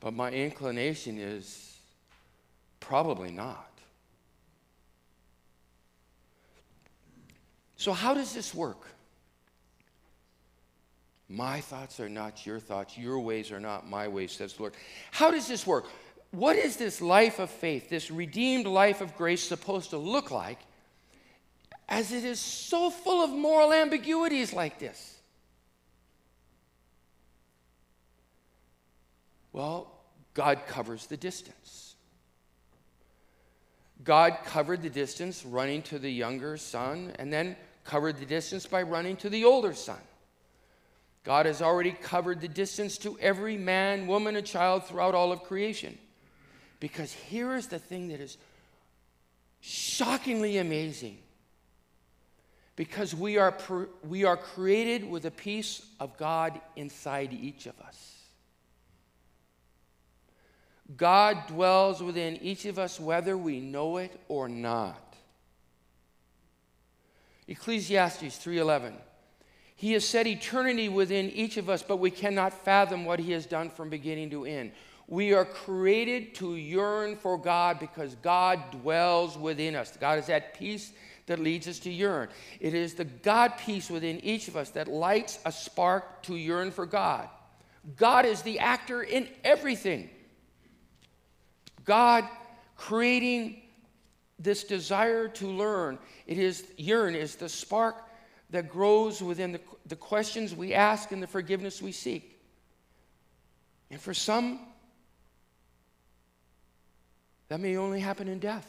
but 0.00 0.12
my 0.12 0.30
inclination 0.30 1.18
is 1.18 1.78
probably 2.80 3.30
not. 3.30 3.70
So, 7.76 7.92
how 7.92 8.14
does 8.14 8.34
this 8.34 8.54
work? 8.54 8.86
My 11.28 11.62
thoughts 11.62 11.98
are 11.98 12.10
not 12.10 12.44
your 12.44 12.60
thoughts. 12.60 12.98
Your 12.98 13.18
ways 13.18 13.50
are 13.50 13.58
not 13.58 13.88
my 13.88 14.06
ways, 14.06 14.32
says 14.32 14.52
the 14.52 14.62
Lord. 14.62 14.74
How 15.10 15.30
does 15.30 15.48
this 15.48 15.66
work? 15.66 15.86
What 16.30 16.56
is 16.56 16.76
this 16.76 17.00
life 17.00 17.38
of 17.38 17.50
faith, 17.50 17.88
this 17.88 18.10
redeemed 18.10 18.66
life 18.66 19.00
of 19.00 19.16
grace, 19.16 19.42
supposed 19.42 19.90
to 19.90 19.98
look 19.98 20.30
like 20.30 20.58
as 21.88 22.12
it 22.12 22.24
is 22.24 22.40
so 22.40 22.90
full 22.90 23.22
of 23.22 23.30
moral 23.30 23.72
ambiguities 23.72 24.52
like 24.52 24.78
this? 24.78 25.20
Well, 29.52 29.92
God 30.34 30.66
covers 30.66 31.06
the 31.06 31.16
distance. 31.16 31.94
God 34.04 34.38
covered 34.44 34.82
the 34.82 34.90
distance 34.90 35.44
running 35.44 35.82
to 35.82 35.98
the 35.98 36.10
younger 36.10 36.56
son, 36.56 37.12
and 37.18 37.32
then 37.32 37.56
covered 37.84 38.16
the 38.16 38.26
distance 38.26 38.66
by 38.66 38.82
running 38.82 39.16
to 39.16 39.28
the 39.28 39.44
older 39.44 39.74
son. 39.74 40.00
God 41.24 41.46
has 41.46 41.62
already 41.62 41.92
covered 41.92 42.40
the 42.40 42.48
distance 42.48 42.98
to 42.98 43.16
every 43.20 43.56
man, 43.56 44.08
woman, 44.08 44.34
and 44.34 44.44
child 44.44 44.86
throughout 44.86 45.14
all 45.14 45.30
of 45.30 45.44
creation. 45.44 45.96
Because 46.80 47.12
here 47.12 47.54
is 47.54 47.68
the 47.68 47.78
thing 47.78 48.08
that 48.08 48.20
is 48.20 48.38
shockingly 49.60 50.58
amazing. 50.58 51.18
Because 52.82 53.14
we 53.14 53.38
are, 53.38 53.56
we 54.08 54.24
are 54.24 54.36
created 54.36 55.08
with 55.08 55.24
a 55.24 55.30
piece 55.30 55.86
of 56.00 56.18
God 56.18 56.60
inside 56.74 57.32
each 57.32 57.66
of 57.66 57.80
us. 57.80 58.16
God 60.96 61.46
dwells 61.46 62.02
within 62.02 62.38
each 62.38 62.64
of 62.64 62.80
us 62.80 62.98
whether 62.98 63.38
we 63.38 63.60
know 63.60 63.98
it 63.98 64.20
or 64.26 64.48
not. 64.48 65.14
Ecclesiastes 67.46 68.36
3:11 68.44 68.94
He 69.76 69.92
has 69.92 70.04
set 70.04 70.26
eternity 70.26 70.88
within 70.88 71.30
each 71.30 71.56
of 71.58 71.70
us 71.70 71.84
but 71.84 71.98
we 71.98 72.10
cannot 72.10 72.52
fathom 72.64 73.04
what 73.04 73.20
he 73.20 73.30
has 73.30 73.46
done 73.46 73.70
from 73.70 73.90
beginning 73.90 74.30
to 74.30 74.44
end. 74.44 74.72
We 75.06 75.34
are 75.34 75.44
created 75.44 76.34
to 76.36 76.56
yearn 76.56 77.14
for 77.14 77.38
God 77.38 77.78
because 77.78 78.16
God 78.16 78.58
dwells 78.72 79.38
within 79.38 79.76
us. 79.76 79.96
God 79.96 80.18
is 80.18 80.26
that 80.26 80.58
peace 80.58 80.92
that 81.26 81.38
leads 81.38 81.68
us 81.68 81.78
to 81.80 81.90
yearn. 81.90 82.28
It 82.60 82.74
is 82.74 82.94
the 82.94 83.04
God 83.04 83.56
piece 83.58 83.88
within 83.90 84.20
each 84.20 84.48
of 84.48 84.56
us 84.56 84.70
that 84.70 84.88
lights 84.88 85.38
a 85.44 85.52
spark 85.52 86.22
to 86.24 86.36
yearn 86.36 86.70
for 86.70 86.86
God. 86.86 87.28
God 87.96 88.26
is 88.26 88.42
the 88.42 88.58
actor 88.58 89.02
in 89.02 89.28
everything. 89.44 90.10
God 91.84 92.24
creating 92.76 93.62
this 94.38 94.64
desire 94.64 95.28
to 95.28 95.46
learn, 95.46 95.98
it 96.26 96.38
is 96.38 96.64
yearn, 96.76 97.14
is 97.14 97.36
the 97.36 97.48
spark 97.48 97.96
that 98.50 98.68
grows 98.68 99.22
within 99.22 99.52
the, 99.52 99.60
the 99.86 99.96
questions 99.96 100.54
we 100.54 100.74
ask 100.74 101.12
and 101.12 101.22
the 101.22 101.26
forgiveness 101.26 101.80
we 101.80 101.92
seek. 101.92 102.40
And 103.90 104.00
for 104.00 104.14
some, 104.14 104.60
that 107.48 107.60
may 107.60 107.76
only 107.76 108.00
happen 108.00 108.28
in 108.28 108.38
death. 108.38 108.66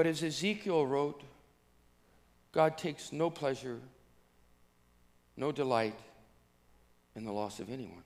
But 0.00 0.06
as 0.06 0.22
Ezekiel 0.22 0.86
wrote, 0.86 1.20
God 2.52 2.78
takes 2.78 3.12
no 3.12 3.28
pleasure 3.28 3.78
no 5.36 5.52
delight 5.52 5.92
in 7.14 7.26
the 7.26 7.32
loss 7.32 7.60
of 7.60 7.68
anyone. 7.68 8.02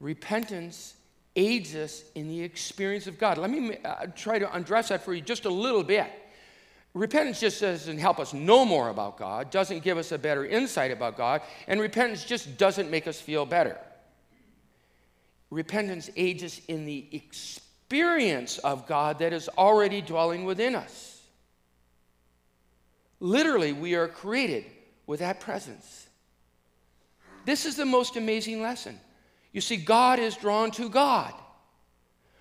Repentance 0.00 0.96
aids 1.34 1.74
us 1.74 2.04
in 2.14 2.28
the 2.28 2.42
experience 2.42 3.06
of 3.06 3.18
God. 3.18 3.38
Let 3.38 3.48
me 3.48 3.78
uh, 3.82 4.08
try 4.14 4.38
to 4.38 4.54
undress 4.54 4.90
that 4.90 5.02
for 5.02 5.14
you 5.14 5.22
just 5.22 5.46
a 5.46 5.50
little 5.50 5.82
bit. 5.82 6.12
Repentance 6.92 7.40
just 7.40 7.62
doesn't 7.62 7.96
help 7.96 8.18
us 8.18 8.34
know 8.34 8.66
more 8.66 8.90
about 8.90 9.16
God, 9.16 9.50
doesn't 9.50 9.82
give 9.82 9.96
us 9.96 10.12
a 10.12 10.18
better 10.18 10.44
insight 10.44 10.90
about 10.90 11.16
God, 11.16 11.40
and 11.68 11.80
repentance 11.80 12.22
just 12.22 12.58
doesn't 12.58 12.90
make 12.90 13.06
us 13.06 13.18
feel 13.18 13.46
better. 13.46 13.78
Repentance 15.48 16.10
aids 16.16 16.42
us 16.42 16.60
in 16.68 16.84
the 16.84 17.06
experience 17.12 17.62
of 17.90 18.86
God 18.86 19.18
that 19.20 19.32
is 19.32 19.48
already 19.56 20.00
dwelling 20.00 20.44
within 20.44 20.74
us. 20.74 21.22
Literally, 23.20 23.72
we 23.72 23.94
are 23.94 24.08
created 24.08 24.64
with 25.06 25.20
that 25.20 25.40
presence. 25.40 26.08
This 27.44 27.66
is 27.66 27.76
the 27.76 27.86
most 27.86 28.16
amazing 28.16 28.62
lesson. 28.62 28.98
You 29.52 29.60
see, 29.60 29.76
God 29.76 30.18
is 30.18 30.36
drawn 30.36 30.70
to 30.72 30.88
God. 30.88 31.32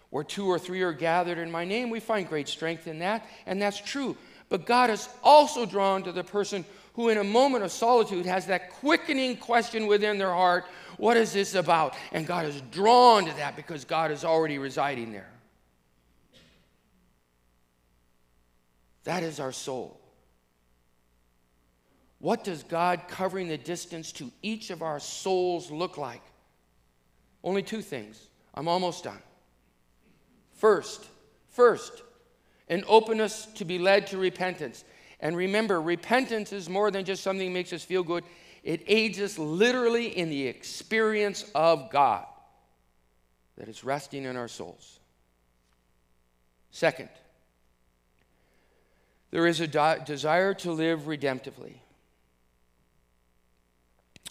Where 0.09 0.23
two 0.23 0.47
or 0.47 0.59
three 0.59 0.81
are 0.81 0.93
gathered 0.93 1.37
in 1.37 1.51
my 1.51 1.65
name, 1.65 1.89
we 1.89 1.99
find 1.99 2.27
great 2.27 2.47
strength 2.47 2.87
in 2.87 2.99
that, 2.99 3.25
and 3.45 3.61
that's 3.61 3.79
true. 3.79 4.15
But 4.49 4.65
God 4.65 4.89
is 4.89 5.09
also 5.23 5.65
drawn 5.65 6.03
to 6.03 6.11
the 6.11 6.23
person 6.23 6.65
who, 6.93 7.09
in 7.09 7.17
a 7.17 7.23
moment 7.23 7.63
of 7.63 7.71
solitude, 7.71 8.25
has 8.25 8.45
that 8.47 8.71
quickening 8.73 9.37
question 9.37 9.87
within 9.87 10.17
their 10.17 10.31
heart 10.31 10.65
what 10.97 11.17
is 11.17 11.33
this 11.33 11.55
about? 11.55 11.95
And 12.11 12.27
God 12.27 12.45
is 12.45 12.61
drawn 12.71 13.25
to 13.25 13.33
that 13.33 13.55
because 13.55 13.85
God 13.85 14.11
is 14.11 14.23
already 14.23 14.57
residing 14.57 15.11
there. 15.11 15.29
That 19.03 19.23
is 19.23 19.39
our 19.39 19.51
soul. 19.51 19.99
What 22.19 22.43
does 22.43 22.63
God 22.63 23.01
covering 23.09 23.49
the 23.49 23.57
distance 23.57 24.13
to 24.13 24.31
each 24.41 24.69
of 24.69 24.81
our 24.81 24.99
souls 24.99 25.69
look 25.69 25.97
like? 25.97 26.21
Only 27.43 27.63
two 27.63 27.81
things. 27.81 28.29
I'm 28.53 28.67
almost 28.67 29.03
done. 29.03 29.21
First, 30.53 31.05
first, 31.49 32.01
an 32.69 32.85
openness 32.87 33.47
to 33.55 33.65
be 33.65 33.77
led 33.77 34.07
to 34.07 34.17
repentance. 34.17 34.85
And 35.19 35.35
remember, 35.35 35.81
repentance 35.81 36.53
is 36.53 36.69
more 36.69 36.91
than 36.91 37.03
just 37.03 37.23
something 37.23 37.49
that 37.49 37.53
makes 37.53 37.73
us 37.73 37.83
feel 37.83 38.03
good, 38.03 38.23
it 38.63 38.83
aids 38.87 39.19
us 39.19 39.37
literally 39.37 40.17
in 40.17 40.29
the 40.29 40.47
experience 40.47 41.43
of 41.53 41.89
God 41.91 42.25
that 43.57 43.67
is 43.67 43.83
resting 43.83 44.23
in 44.23 44.37
our 44.37 44.47
souls. 44.47 44.99
Second, 46.71 47.09
there 49.33 49.47
is 49.47 49.59
a 49.59 49.67
de- 49.67 50.03
desire 50.05 50.53
to 50.53 50.71
live 50.71 51.01
redemptively 51.01 51.77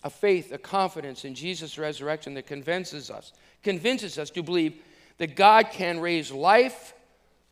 a 0.05 0.11
faith, 0.11 0.53
a 0.53 0.59
confidence 0.59 1.25
in 1.25 1.35
Jesus' 1.35 1.77
resurrection 1.79 2.35
that 2.35 2.47
convinces 2.47 3.11
us, 3.11 3.33
convinces 3.63 4.19
us 4.19 4.31
to 4.31 4.43
believe 4.43 4.75
that 5.19 5.37
God 5.37 5.71
can 5.71 6.01
raise 6.01 6.31
life 6.33 6.95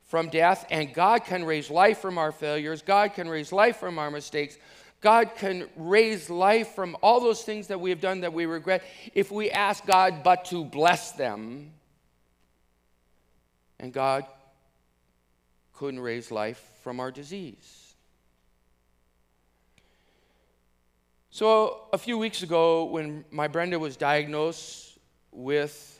from 0.03 0.29
death 0.29 0.65
and 0.71 0.93
God 0.95 1.25
can 1.25 1.45
raise 1.45 1.71
life 1.71 1.99
from 1.99 2.19
our 2.19 2.33
failures, 2.33 2.83
God 2.83 3.15
can 3.15 3.29
raise 3.29 3.53
life 3.53 3.77
from 3.77 3.99
our 3.99 4.11
mistakes. 4.11 4.57
God 5.01 5.35
can 5.35 5.67
raise 5.77 6.29
life 6.29 6.75
from 6.75 6.97
all 7.03 7.21
those 7.21 7.43
things 7.43 7.69
that 7.69 7.81
we 7.81 7.89
have 7.91 8.03
done 8.03 8.21
that 8.21 8.35
we 8.35 8.47
regret 8.47 8.83
if 9.15 9.33
we 9.33 9.51
ask 9.51 9.87
God 9.87 10.23
but 10.23 10.45
to 10.47 10.65
bless 10.65 11.13
them. 11.13 11.73
And 13.79 13.93
God 13.95 14.27
couldn't 15.81 16.01
raise 16.01 16.31
life 16.31 16.63
from 16.83 17.01
our 17.01 17.11
disease. 17.11 17.95
So, 21.31 21.85
a 21.95 21.97
few 21.97 22.19
weeks 22.19 22.43
ago, 22.43 22.85
when 22.85 23.25
my 23.31 23.49
Brenda 23.49 23.79
was 23.79 23.97
diagnosed 23.97 24.99
with 25.33 25.99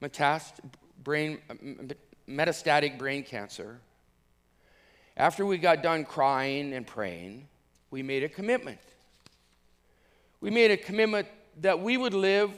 metast- 0.00 0.60
brain, 1.02 1.40
metastatic 2.28 2.98
brain 2.98 3.24
cancer, 3.24 3.80
after 5.16 5.44
we 5.44 5.58
got 5.58 5.82
done 5.82 6.04
crying 6.04 6.72
and 6.72 6.86
praying, 6.86 7.48
we 7.90 8.00
made 8.04 8.22
a 8.22 8.28
commitment. 8.28 8.78
We 10.40 10.50
made 10.50 10.70
a 10.70 10.76
commitment 10.76 11.26
that 11.62 11.80
we 11.80 11.96
would 11.96 12.14
live 12.14 12.52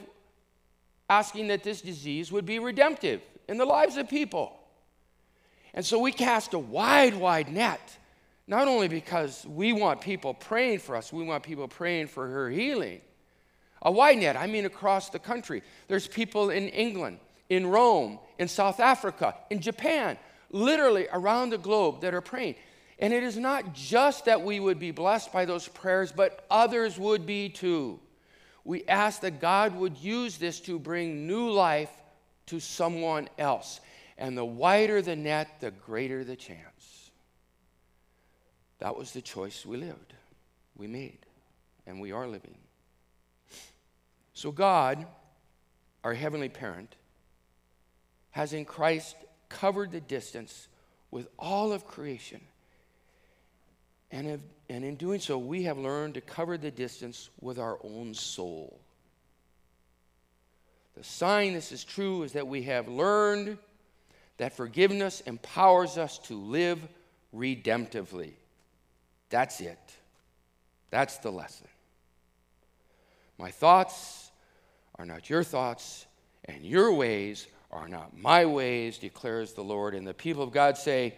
asking 1.09 1.47
that 1.47 1.63
this 1.63 1.81
disease 1.81 2.31
would 2.31 2.45
be 2.45 2.59
redemptive 2.59 3.21
in 3.49 3.57
the 3.57 3.65
lives 3.65 3.97
of 3.97 4.07
people. 4.07 4.59
And 5.75 5.85
so 5.85 5.99
we 5.99 6.11
cast 6.11 6.55
a 6.55 6.59
wide, 6.59 7.15
wide 7.15 7.51
net 7.51 7.97
not 8.47 8.67
only 8.67 8.87
because 8.87 9.45
we 9.47 9.73
want 9.73 10.01
people 10.01 10.33
praying 10.33 10.79
for 10.79 10.95
us, 10.95 11.11
we 11.11 11.23
want 11.23 11.43
people 11.43 11.67
praying 11.67 12.07
for 12.07 12.27
her 12.27 12.49
healing. 12.49 13.01
A 13.81 13.91
wide 13.91 14.19
net, 14.19 14.35
I 14.35 14.47
mean 14.47 14.65
across 14.65 15.09
the 15.09 15.19
country. 15.19 15.63
There's 15.87 16.07
people 16.07 16.49
in 16.51 16.69
England, 16.69 17.19
in 17.49 17.67
Rome, 17.67 18.19
in 18.37 18.47
South 18.47 18.79
Africa, 18.79 19.35
in 19.49 19.61
Japan, 19.61 20.17
literally 20.51 21.07
around 21.11 21.49
the 21.49 21.57
globe 21.57 22.01
that 22.01 22.13
are 22.13 22.21
praying. 22.21 22.55
And 22.99 23.11
it 23.11 23.23
is 23.23 23.37
not 23.37 23.73
just 23.73 24.25
that 24.25 24.41
we 24.41 24.59
would 24.59 24.79
be 24.79 24.91
blessed 24.91 25.33
by 25.33 25.45
those 25.45 25.67
prayers, 25.67 26.11
but 26.11 26.45
others 26.49 26.97
would 26.99 27.25
be 27.25 27.49
too. 27.49 27.99
We 28.63 28.85
ask 28.85 29.21
that 29.21 29.41
God 29.41 29.75
would 29.75 29.97
use 29.97 30.37
this 30.37 30.59
to 30.61 30.79
bring 30.79 31.27
new 31.27 31.49
life 31.49 31.91
to 32.47 32.59
someone 32.59 33.27
else. 33.37 33.79
And 34.17 34.37
the 34.37 34.45
wider 34.45 35.01
the 35.01 35.15
net, 35.15 35.59
the 35.59 35.71
greater 35.71 36.23
the 36.23 36.35
chance. 36.35 37.11
That 38.79 38.95
was 38.95 39.11
the 39.11 39.21
choice 39.21 39.65
we 39.65 39.77
lived, 39.77 40.13
we 40.75 40.87
made, 40.87 41.19
and 41.85 41.99
we 41.99 42.11
are 42.11 42.27
living. 42.27 42.57
So, 44.33 44.51
God, 44.51 45.05
our 46.03 46.13
Heavenly 46.13 46.49
Parent, 46.49 46.95
has 48.31 48.51
in 48.51 48.65
Christ 48.65 49.15
covered 49.47 49.91
the 49.91 50.01
distance 50.01 50.67
with 51.09 51.27
all 51.39 51.71
of 51.71 51.87
creation. 51.87 52.41
And, 54.11 54.27
have, 54.27 54.41
and 54.69 54.83
in 54.83 54.95
doing 54.95 55.19
so, 55.19 55.37
we 55.37 55.63
have 55.63 55.77
learned 55.77 56.15
to 56.15 56.21
cover 56.21 56.57
the 56.57 56.71
distance 56.71 57.29
with 57.39 57.57
our 57.57 57.79
own 57.83 58.13
soul. 58.13 58.79
The 60.95 61.03
sign 61.03 61.53
this 61.53 61.71
is 61.71 61.83
true 61.83 62.23
is 62.23 62.33
that 62.33 62.47
we 62.47 62.63
have 62.63 62.87
learned 62.87 63.57
that 64.37 64.55
forgiveness 64.55 65.21
empowers 65.21 65.97
us 65.97 66.17
to 66.19 66.35
live 66.35 66.79
redemptively. 67.33 68.33
That's 69.29 69.61
it. 69.61 69.79
That's 70.89 71.17
the 71.17 71.31
lesson. 71.31 71.67
My 73.37 73.51
thoughts 73.51 74.31
are 74.97 75.05
not 75.05 75.29
your 75.29 75.43
thoughts, 75.43 76.05
and 76.45 76.63
your 76.63 76.93
ways 76.93 77.47
are 77.71 77.89
not 77.89 78.17
my 78.17 78.45
ways, 78.45 78.97
declares 78.97 79.53
the 79.53 79.63
Lord. 79.63 79.93
And 79.93 80.07
the 80.07 80.13
people 80.13 80.43
of 80.43 80.51
God 80.51 80.77
say, 80.77 81.15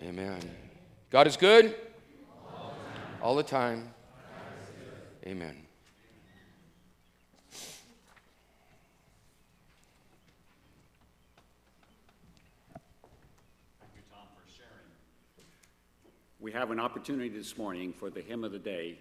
Amen. 0.00 0.40
God 1.10 1.26
is 1.26 1.36
good 1.36 1.74
all 3.20 3.34
the 3.36 3.42
time. 3.42 3.92
Amen. 5.26 5.61
We 16.42 16.50
have 16.50 16.72
an 16.72 16.80
opportunity 16.80 17.28
this 17.28 17.56
morning 17.56 17.92
for 17.92 18.10
the 18.10 18.20
hymn 18.20 18.42
of 18.42 18.50
the 18.50 18.58
day 18.58 18.98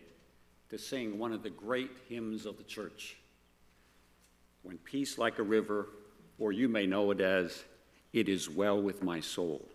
to 0.70 0.78
sing 0.78 1.18
one 1.18 1.34
of 1.34 1.42
the 1.42 1.50
great 1.50 1.90
hymns 2.08 2.46
of 2.46 2.58
the 2.58 2.64
church. 2.64 3.18
When 4.62 4.78
peace 4.78 5.18
like 5.18 5.40
a 5.40 5.44
river, 5.44 5.88
or 6.38 6.52
you 6.52 6.70
may 6.70 6.86
know 6.86 7.10
it 7.10 7.20
as, 7.20 7.64
It 8.14 8.30
is 8.30 8.48
Well 8.48 8.80
with 8.80 9.02
My 9.02 9.22
Soul. 9.22 9.68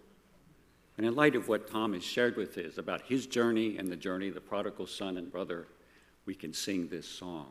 And 0.97 1.05
in 1.05 1.17
light 1.17 1.35
of 1.35 1.49
what 1.49 1.69
Tom 1.69 1.93
has 1.95 2.05
shared 2.05 2.37
with 2.37 2.57
us 2.57 2.79
about 2.79 3.03
his 3.03 3.27
journey 3.27 3.79
and 3.79 3.89
the 3.89 3.97
journey 3.97 4.29
of 4.29 4.35
the 4.35 4.41
prodigal 4.41 4.87
son 4.87 5.17
and 5.17 5.29
brother, 5.33 5.67
we 6.25 6.37
can 6.37 6.53
sing 6.53 6.87
this 6.87 7.09
song. 7.09 7.49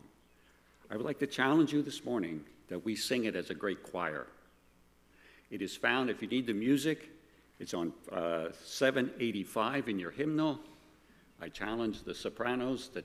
I 0.89 0.95
would 0.95 1.05
like 1.05 1.19
to 1.19 1.27
challenge 1.27 1.73
you 1.73 1.81
this 1.81 2.05
morning 2.05 2.45
that 2.69 2.85
we 2.85 2.95
sing 2.95 3.25
it 3.25 3.35
as 3.35 3.49
a 3.49 3.53
great 3.53 3.83
choir. 3.83 4.27
It 5.51 5.61
is 5.61 5.75
found, 5.75 6.09
if 6.09 6.21
you 6.21 6.29
need 6.29 6.47
the 6.47 6.53
music, 6.53 7.09
it's 7.59 7.73
on 7.73 7.93
uh, 8.11 8.47
785 8.63 9.89
in 9.89 9.99
your 9.99 10.11
hymnal. 10.11 10.59
I 11.41 11.49
challenge 11.49 12.03
the 12.03 12.13
sopranos, 12.13 12.89
the 12.89 13.03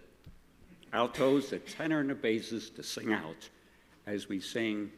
altos, 0.92 1.51
the 1.51 1.59
tenor, 1.59 2.01
and 2.01 2.11
the 2.11 2.14
basses 2.14 2.70
to 2.70 2.82
sing 2.82 3.12
out 3.12 3.48
as 4.07 4.28
we 4.28 4.40
sing 4.40 4.90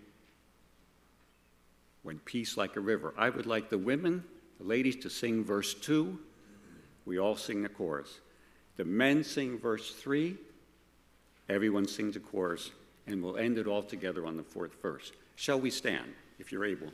When 2.02 2.18
Peace 2.20 2.56
Like 2.56 2.76
a 2.76 2.80
River. 2.80 3.14
I 3.16 3.30
would 3.30 3.46
like 3.46 3.68
the 3.68 3.78
women, 3.78 4.24
the 4.58 4.66
ladies, 4.66 4.96
to 4.96 5.10
sing 5.10 5.44
verse 5.44 5.74
2. 5.74 6.18
We 7.04 7.18
all 7.18 7.36
sing 7.36 7.62
the 7.62 7.68
chorus. 7.68 8.20
The 8.76 8.84
men 8.84 9.22
sing 9.22 9.58
verse 9.58 9.92
3. 9.94 10.36
Everyone 11.48 11.86
sings 11.86 12.16
a 12.16 12.20
chorus, 12.20 12.70
and 13.06 13.22
we'll 13.22 13.36
end 13.36 13.58
it 13.58 13.66
all 13.66 13.82
together 13.82 14.26
on 14.26 14.36
the 14.36 14.42
fourth 14.42 14.80
verse. 14.80 15.12
Shall 15.36 15.60
we 15.60 15.70
stand, 15.70 16.12
if 16.38 16.52
you're 16.52 16.64
able? 16.64 16.88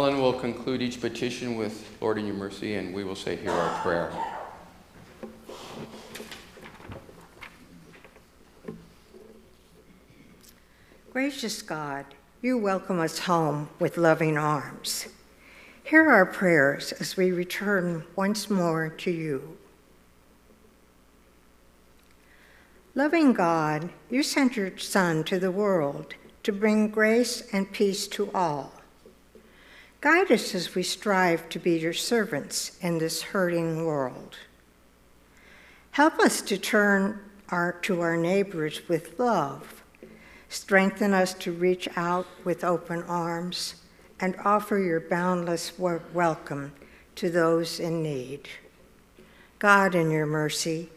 Helen 0.00 0.18
will 0.18 0.32
conclude 0.32 0.80
each 0.80 0.98
petition 0.98 1.56
with 1.56 1.86
Lord 2.00 2.16
in 2.16 2.24
your 2.24 2.34
mercy, 2.34 2.76
and 2.76 2.94
we 2.94 3.04
will 3.04 3.14
say, 3.14 3.36
Hear 3.36 3.50
our 3.50 3.82
prayer. 3.82 4.10
Gracious 11.12 11.60
God, 11.60 12.06
you 12.40 12.56
welcome 12.56 12.98
us 12.98 13.18
home 13.18 13.68
with 13.78 13.98
loving 13.98 14.38
arms. 14.38 15.06
Hear 15.84 16.08
our 16.08 16.24
prayers 16.24 16.92
as 16.92 17.18
we 17.18 17.30
return 17.30 18.04
once 18.16 18.48
more 18.48 18.88
to 18.88 19.10
you. 19.10 19.58
Loving 22.94 23.34
God, 23.34 23.90
you 24.08 24.22
sent 24.22 24.56
your 24.56 24.78
Son 24.78 25.24
to 25.24 25.38
the 25.38 25.50
world 25.50 26.14
to 26.44 26.52
bring 26.52 26.88
grace 26.88 27.42
and 27.52 27.70
peace 27.70 28.08
to 28.08 28.30
all. 28.32 28.79
Guide 30.00 30.32
us 30.32 30.54
as 30.54 30.74
we 30.74 30.82
strive 30.82 31.46
to 31.50 31.58
be 31.58 31.78
your 31.78 31.92
servants 31.92 32.78
in 32.80 32.96
this 32.96 33.20
hurting 33.20 33.84
world. 33.84 34.38
Help 35.90 36.18
us 36.20 36.40
to 36.40 36.56
turn 36.56 37.20
our, 37.50 37.72
to 37.82 38.00
our 38.00 38.16
neighbors 38.16 38.88
with 38.88 39.18
love. 39.18 39.82
Strengthen 40.48 41.12
us 41.12 41.34
to 41.34 41.52
reach 41.52 41.86
out 41.96 42.26
with 42.44 42.64
open 42.64 43.02
arms 43.02 43.74
and 44.20 44.36
offer 44.42 44.78
your 44.78 45.00
boundless 45.00 45.78
welcome 45.78 46.72
to 47.16 47.28
those 47.28 47.78
in 47.78 48.02
need. 48.02 48.48
God, 49.58 49.94
in 49.94 50.10
your 50.10 50.24
mercy, 50.24 50.88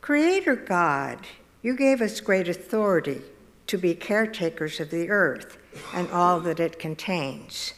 Creator 0.00 0.56
God, 0.56 1.18
you 1.60 1.76
gave 1.76 2.00
us 2.00 2.20
great 2.20 2.48
authority 2.48 3.22
to 3.66 3.78
be 3.78 3.94
caretakers 3.94 4.80
of 4.80 4.90
the 4.90 5.08
earth 5.10 5.56
and 5.94 6.10
all 6.10 6.40
that 6.40 6.60
it 6.60 6.78
contains. 6.78 7.74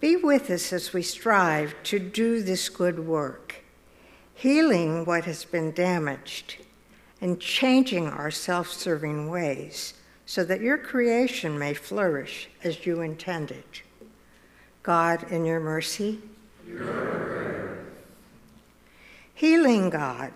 Be 0.00 0.16
with 0.16 0.48
us 0.50 0.72
as 0.72 0.92
we 0.92 1.02
strive 1.02 1.74
to 1.84 1.98
do 1.98 2.42
this 2.42 2.68
good 2.68 3.00
work, 3.00 3.64
healing 4.34 5.04
what 5.04 5.24
has 5.24 5.44
been 5.44 5.72
damaged 5.72 6.56
and 7.20 7.40
changing 7.40 8.06
our 8.06 8.30
self 8.30 8.70
serving 8.70 9.28
ways 9.28 9.94
so 10.24 10.44
that 10.44 10.60
your 10.60 10.78
creation 10.78 11.58
may 11.58 11.74
flourish 11.74 12.48
as 12.62 12.86
you 12.86 13.00
intended. 13.00 13.64
God, 14.82 15.32
in 15.32 15.44
your 15.44 15.58
mercy, 15.58 16.20
healing 19.34 19.90
God, 19.90 20.32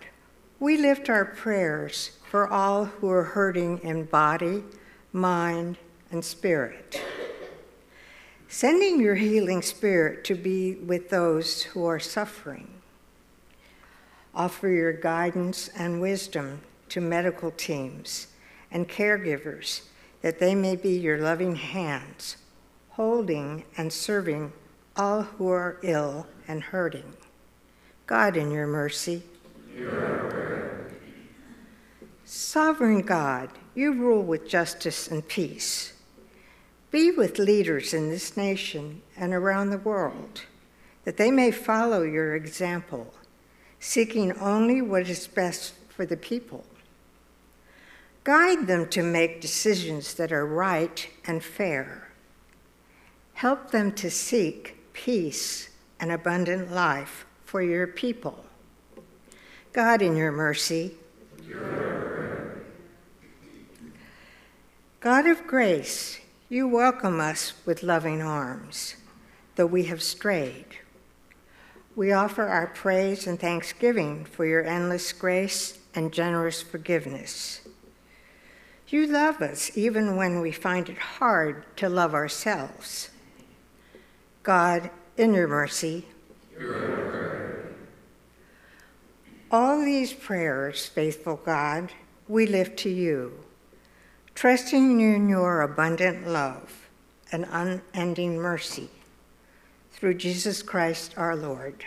we 0.59 0.77
lift 0.77 1.09
our 1.09 1.25
prayers 1.25 2.19
for 2.33 2.49
all 2.49 2.87
who 2.87 3.11
are 3.11 3.25
hurting 3.25 3.77
in 3.83 4.05
body, 4.05 4.65
mind, 5.13 5.77
and 6.11 6.25
spirit. 6.25 6.99
Sending 8.49 8.99
your 8.99 9.17
healing 9.17 9.61
spirit 9.61 10.25
to 10.25 10.35
be 10.35 10.77
with 10.77 11.11
those 11.11 11.61
who 11.63 11.85
are 11.85 12.01
suffering. 12.01 12.67
Offer 14.35 14.71
your 14.71 14.95
guidance 14.95 15.69
and 15.77 16.01
wisdom 16.01 16.63
to 16.89 17.03
medical 17.03 17.51
teams 17.51 18.29
and 18.71 18.89
caregivers 18.89 19.83
that 20.23 20.39
they 20.39 20.55
may 20.55 20.75
be 20.75 20.97
your 20.97 21.19
loving 21.19 21.57
hands, 21.57 22.39
holding 22.93 23.63
and 23.77 23.93
serving 23.93 24.55
all 24.97 25.21
who 25.21 25.51
are 25.51 25.77
ill 25.83 26.27
and 26.49 26.63
hurting. 26.63 27.13
God, 28.07 28.39
in 28.39 28.51
your 28.51 28.67
mercy. 28.67 29.23
Sovereign 32.35 33.03
God, 33.03 33.51
you 33.75 33.93
rule 33.93 34.23
with 34.23 34.49
justice 34.49 35.07
and 35.07 35.29
peace. 35.29 35.93
Be 36.91 37.11
with 37.11 37.39
leaders 37.39 37.93
in 37.93 38.09
this 38.09 38.39
nation 38.39 39.03
and 39.19 39.35
around 39.35 39.69
the 39.69 39.77
world, 39.77 40.41
that 41.05 41.19
they 41.19 41.31
may 41.31 41.51
follow 41.51 42.01
your 42.01 42.35
example, 42.35 43.13
seeking 43.81 44.33
only 44.39 44.81
what 44.81 45.11
is 45.11 45.27
best 45.27 45.75
for 45.91 46.07
the 46.07 46.17
people. 46.17 46.65
Guide 48.25 48.67
them 48.67 48.89
to 48.89 49.03
make 49.03 49.43
decisions 49.43 50.15
that 50.15 50.33
are 50.33 50.47
right 50.47 51.07
and 51.27 51.45
fair. 51.45 52.09
Help 53.35 53.73
them 53.73 53.93
to 53.93 54.11
seek 54.11 54.79
peace 54.95 55.69
and 56.01 56.11
abundant 56.11 56.73
life 56.73 57.27
for 57.45 57.61
your 57.61 57.87
people. 57.87 58.43
God, 59.75 60.01
in 60.01 60.17
your 60.17 60.33
mercy, 60.33 60.97
God 65.01 65.27
of 65.27 65.47
grace, 65.47 66.21
you 66.49 66.69
welcome 66.69 67.19
us 67.19 67.55
with 67.67 67.83
loving 67.83 68.23
arms, 68.23 68.95
though 69.57 69.67
we 69.67 69.85
have 69.85 70.03
strayed. 70.03 70.79
We 71.97 72.13
offer 72.13 72.45
our 72.45 72.69
praise 72.69 73.27
and 73.27 73.39
thanksgiving 73.39 74.25
for 74.25 74.47
your 74.47 74.65
endless 74.65 75.13
grace 75.13 75.79
and 75.95 76.13
generous 76.13 76.63
forgiveness. 76.63 77.63
You 78.89 79.07
love 79.07 79.41
us 79.43 79.77
even 79.77 80.17
when 80.17 80.41
we 80.41 80.53
find 80.53 80.89
it 80.89 80.99
hard 80.99 81.65
to 81.79 81.89
love 81.89 82.15
ourselves. 82.15 83.11
God, 84.43 84.91
in 85.17 85.35
your 85.35 85.49
mercy, 85.49 86.07
all 89.53 89.85
these 89.85 90.13
prayers, 90.15 90.87
faithful 90.87 91.37
God, 91.45 91.93
we 92.27 92.47
lift 92.47 92.79
to 92.81 92.89
you 92.89 93.45
trusting 94.35 95.01
in 95.01 95.29
your 95.29 95.61
abundant 95.61 96.27
love 96.27 96.89
and 97.31 97.47
unending 97.51 98.39
mercy. 98.39 98.89
Through 99.91 100.15
Jesus 100.15 100.63
Christ 100.63 101.15
our 101.19 101.37
Lord. 101.37 101.85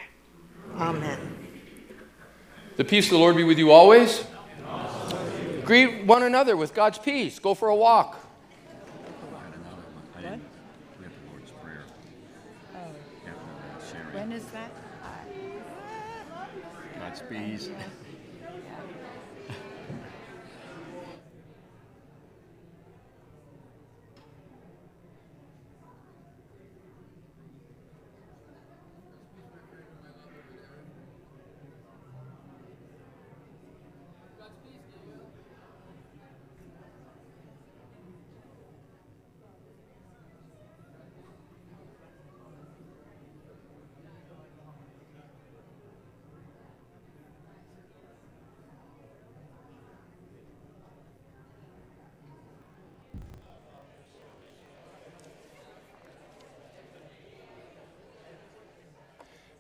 Amen. 0.75 1.35
The 2.77 2.85
peace 2.85 3.05
of 3.05 3.11
the 3.11 3.17
Lord 3.17 3.35
be 3.35 3.43
with 3.43 3.57
you 3.57 3.71
always. 3.71 4.25
Greet 5.63 6.05
one 6.05 6.21
another 6.23 6.55
with 6.55 6.73
God's 6.75 6.99
peace. 6.99 7.39
Go 7.39 7.55
for 7.55 7.69
a 7.69 7.75
walk. 7.75 8.19
Oh. 12.75 12.79
When 14.13 14.31
is 14.31 14.45
that? 14.47 14.84
God's 17.21 17.69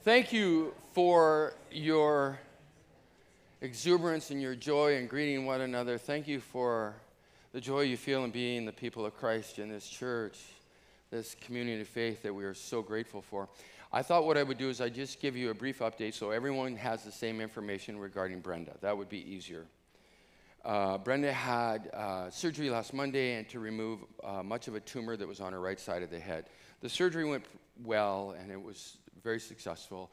Thank 0.05 0.31
you 0.31 0.75
for 0.93 1.55
your 1.71 2.37
exuberance 3.61 4.29
and 4.29 4.39
your 4.39 4.53
joy 4.53 4.97
in 4.97 5.07
greeting 5.07 5.47
one 5.47 5.61
another. 5.61 5.97
Thank 5.97 6.27
you 6.27 6.39
for 6.39 6.93
the 7.53 7.59
joy 7.59 7.81
you 7.81 7.97
feel 7.97 8.23
in 8.23 8.29
being 8.29 8.67
the 8.67 8.71
people 8.71 9.03
of 9.03 9.17
Christ 9.17 9.57
in 9.57 9.67
this 9.67 9.89
church, 9.89 10.37
this 11.09 11.35
community 11.41 11.81
of 11.81 11.87
faith 11.87 12.21
that 12.21 12.31
we 12.31 12.43
are 12.43 12.53
so 12.53 12.83
grateful 12.83 13.23
for. 13.23 13.49
I 13.91 14.03
thought 14.03 14.27
what 14.27 14.37
I 14.37 14.43
would 14.43 14.59
do 14.59 14.69
is 14.69 14.79
I'd 14.79 14.93
just 14.93 15.19
give 15.19 15.35
you 15.35 15.49
a 15.49 15.55
brief 15.55 15.79
update 15.79 16.13
so 16.13 16.29
everyone 16.29 16.75
has 16.75 17.03
the 17.03 17.11
same 17.11 17.41
information 17.41 17.97
regarding 17.97 18.41
Brenda. 18.41 18.75
That 18.81 18.95
would 18.95 19.09
be 19.09 19.27
easier. 19.27 19.65
Uh, 20.63 20.99
Brenda 20.99 21.33
had 21.33 21.89
uh, 21.95 22.29
surgery 22.29 22.69
last 22.69 22.93
Monday 22.93 23.39
and 23.39 23.49
to 23.49 23.59
remove 23.59 24.01
uh, 24.23 24.43
much 24.43 24.67
of 24.67 24.75
a 24.75 24.81
tumor 24.81 25.17
that 25.17 25.27
was 25.27 25.39
on 25.39 25.51
her 25.51 25.59
right 25.59 25.79
side 25.79 26.03
of 26.03 26.11
the 26.11 26.19
head. 26.19 26.45
The 26.81 26.89
surgery 26.89 27.25
went 27.25 27.45
well 27.83 28.35
and 28.39 28.51
it 28.51 28.61
was 28.61 28.97
very 29.23 29.39
successful. 29.39 30.11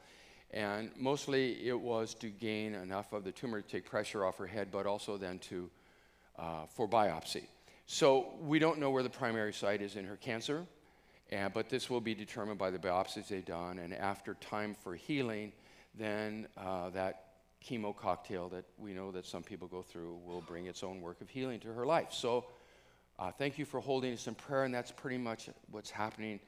And 0.51 0.91
mostly 0.95 1.67
it 1.67 1.79
was 1.79 2.13
to 2.15 2.27
gain 2.27 2.75
enough 2.75 3.13
of 3.13 3.23
the 3.23 3.31
tumor 3.31 3.61
to 3.61 3.67
take 3.67 3.85
pressure 3.89 4.23
off 4.23 4.37
her 4.37 4.47
head, 4.47 4.67
but 4.71 4.85
also 4.85 5.17
then 5.17 5.39
to, 5.39 5.69
uh, 6.37 6.65
for 6.67 6.87
biopsy. 6.87 7.45
So 7.85 8.33
we 8.41 8.59
don't 8.59 8.79
know 8.79 8.91
where 8.91 9.03
the 9.03 9.09
primary 9.09 9.53
site 9.53 9.81
is 9.81 9.95
in 9.95 10.05
her 10.05 10.17
cancer, 10.17 10.65
and, 11.31 11.53
but 11.53 11.69
this 11.69 11.89
will 11.89 12.01
be 12.01 12.15
determined 12.15 12.59
by 12.59 12.71
the 12.71 12.79
biopsies 12.79 13.27
they've 13.27 13.45
done. 13.45 13.79
And 13.79 13.93
after 13.93 14.35
time 14.35 14.75
for 14.75 14.95
healing, 14.95 15.51
then 15.97 16.47
uh, 16.57 16.89
that 16.91 17.33
chemo 17.65 17.95
cocktail 17.95 18.49
that 18.49 18.65
we 18.77 18.93
know 18.93 19.11
that 19.11 19.25
some 19.25 19.43
people 19.43 19.67
go 19.67 19.81
through 19.81 20.19
will 20.25 20.41
bring 20.41 20.67
its 20.67 20.83
own 20.83 21.01
work 21.01 21.21
of 21.21 21.29
healing 21.29 21.59
to 21.61 21.73
her 21.73 21.85
life. 21.85 22.11
So 22.11 22.45
Uh, 23.19 23.31
thank 23.31 23.59
you 23.59 23.65
for 23.65 23.79
holding 23.79 24.11
us 24.11 24.27
in 24.27 24.33
prayer, 24.33 24.65
and 24.65 24.73
that's 24.73 24.91
pretty 24.91 25.19
much 25.19 25.47
what's 25.69 25.91
happening 25.91 26.39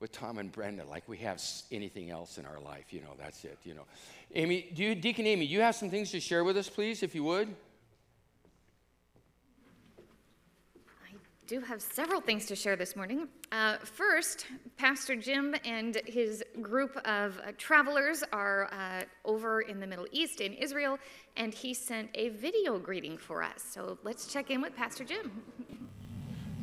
with 0.00 0.12
Tom 0.12 0.38
and 0.38 0.52
Brenda. 0.52 0.84
Like 0.84 1.08
we 1.08 1.18
have 1.18 1.42
anything 1.72 2.10
else 2.10 2.38
in 2.38 2.46
our 2.46 2.60
life, 2.60 2.92
you 2.92 3.00
know, 3.00 3.14
that's 3.18 3.44
it, 3.44 3.58
you 3.64 3.74
know. 3.74 3.84
Amy, 4.34 4.70
do 4.74 4.82
you, 4.82 4.94
Deacon 4.94 5.26
Amy, 5.26 5.46
you 5.46 5.60
have 5.60 5.74
some 5.74 5.90
things 5.90 6.10
to 6.10 6.20
share 6.20 6.44
with 6.44 6.56
us, 6.56 6.68
please, 6.68 7.02
if 7.02 7.14
you 7.14 7.24
would? 7.24 7.48
I 11.04 11.14
do 11.46 11.60
have 11.60 11.80
several 11.80 12.20
things 12.20 12.44
to 12.46 12.56
share 12.56 12.76
this 12.76 12.96
morning. 12.96 13.28
Uh, 13.52 13.78
first, 13.78 14.46
Pastor 14.76 15.16
Jim 15.16 15.54
and 15.64 15.96
his 16.06 16.44
group 16.60 16.96
of 17.06 17.38
uh, 17.38 17.52
travelers 17.56 18.22
are 18.32 18.68
uh, 18.72 19.04
over 19.24 19.62
in 19.62 19.80
the 19.80 19.86
Middle 19.86 20.06
East 20.12 20.40
in 20.40 20.52
Israel, 20.52 20.98
and 21.36 21.54
he 21.54 21.72
sent 21.72 22.10
a 22.14 22.30
video 22.30 22.78
greeting 22.78 23.16
for 23.16 23.42
us. 23.42 23.64
So 23.70 23.96
let's 24.02 24.30
check 24.30 24.50
in 24.50 24.60
with 24.60 24.76
Pastor 24.76 25.04
Jim. 25.04 25.30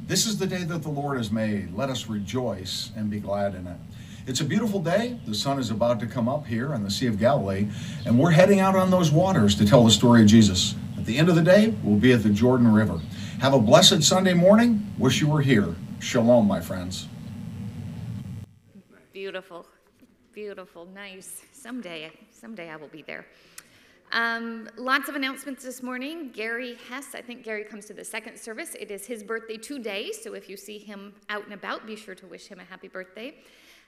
This 0.06 0.26
is 0.26 0.38
the 0.38 0.46
day 0.46 0.66
that 0.66 0.84
the 0.84 0.90
Lord 0.90 1.18
has 1.18 1.32
made. 1.32 1.74
Let 1.74 1.90
us 1.90 2.08
rejoice 2.08 2.92
and 2.98 3.10
be 3.10 3.22
glad 3.22 3.56
in 3.56 3.66
it. 3.68 3.78
It's 4.28 4.42
a 4.42 4.44
beautiful 4.46 4.82
day. 4.82 5.18
The 5.26 5.34
sun 5.34 5.60
is 5.60 5.72
about 5.72 6.02
to 6.02 6.08
come 6.08 6.28
up 6.28 6.46
here 6.46 6.74
on 6.74 6.84
the 6.84 6.92
Sea 6.92 7.08
of 7.08 7.18
Galilee, 7.18 7.70
and 8.06 8.20
we're 8.20 8.32
heading 8.32 8.60
out 8.60 8.76
on 8.76 8.92
those 8.92 9.12
waters 9.12 9.56
to 9.56 9.66
tell 9.66 9.86
the 9.86 9.92
story 9.92 10.22
of 10.22 10.28
Jesus. 10.28 10.76
At 10.98 11.06
the 11.06 11.18
end 11.18 11.30
of 11.30 11.36
the 11.36 11.42
day, 11.42 11.74
we'll 11.84 12.00
be 12.00 12.12
at 12.12 12.22
the 12.22 12.30
Jordan 12.30 12.74
River. 12.74 13.00
Have 13.40 13.54
a 13.54 13.60
blessed 13.60 14.04
Sunday 14.04 14.34
morning. 14.34 14.94
Wish 14.98 15.22
you 15.22 15.30
were 15.30 15.42
here. 15.42 15.74
Shalom, 16.00 16.48
my 16.48 16.60
friends. 16.60 17.08
Beautiful, 19.14 19.66
beautiful, 20.34 20.86
nice. 20.86 21.44
Someday, 21.54 22.12
someday 22.30 22.70
I 22.70 22.76
will 22.76 22.90
be 22.90 23.04
there. 23.04 23.26
Um, 24.14 24.70
lots 24.78 25.10
of 25.10 25.16
announcements 25.16 25.64
this 25.64 25.82
morning. 25.82 26.30
Gary 26.32 26.78
Hess, 26.88 27.16
I 27.16 27.22
think 27.22 27.42
Gary 27.42 27.64
comes 27.64 27.86
to 27.86 27.96
the 27.96 28.06
second 28.06 28.38
service. 28.38 28.76
It 28.80 28.92
is 28.92 29.08
his 29.08 29.24
birthday 29.24 29.58
today, 29.58 30.12
so 30.12 30.36
if 30.36 30.48
you 30.48 30.56
see 30.56 30.78
him 30.78 31.16
out 31.30 31.46
and 31.46 31.54
about, 31.56 31.88
be 31.88 31.96
sure 31.96 32.14
to 32.14 32.28
wish 32.28 32.46
him 32.48 32.60
a 32.60 32.64
happy 32.64 32.88
birthday. 32.88 33.34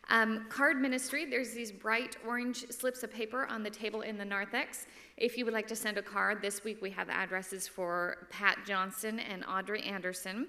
Um, 0.10 0.48
card 0.50 0.82
ministry, 0.82 1.26
there's 1.26 1.52
these 1.52 1.72
bright 1.72 2.18
orange 2.26 2.68
slips 2.72 3.04
of 3.04 3.14
paper 3.14 3.46
on 3.46 3.62
the 3.62 3.70
table 3.70 4.02
in 4.02 4.18
the 4.18 4.26
narthex. 4.26 4.88
If 5.16 5.38
you 5.38 5.46
would 5.46 5.54
like 5.54 5.68
to 5.68 5.76
send 5.76 6.00
a 6.00 6.02
card, 6.02 6.42
this 6.42 6.64
week 6.64 6.82
we 6.82 6.90
have 6.90 7.08
addresses 7.08 7.68
for 7.68 8.28
Pat 8.32 8.58
Johnson 8.66 9.20
and 9.20 9.46
Audrey 9.46 9.84
Anderson. 9.84 10.48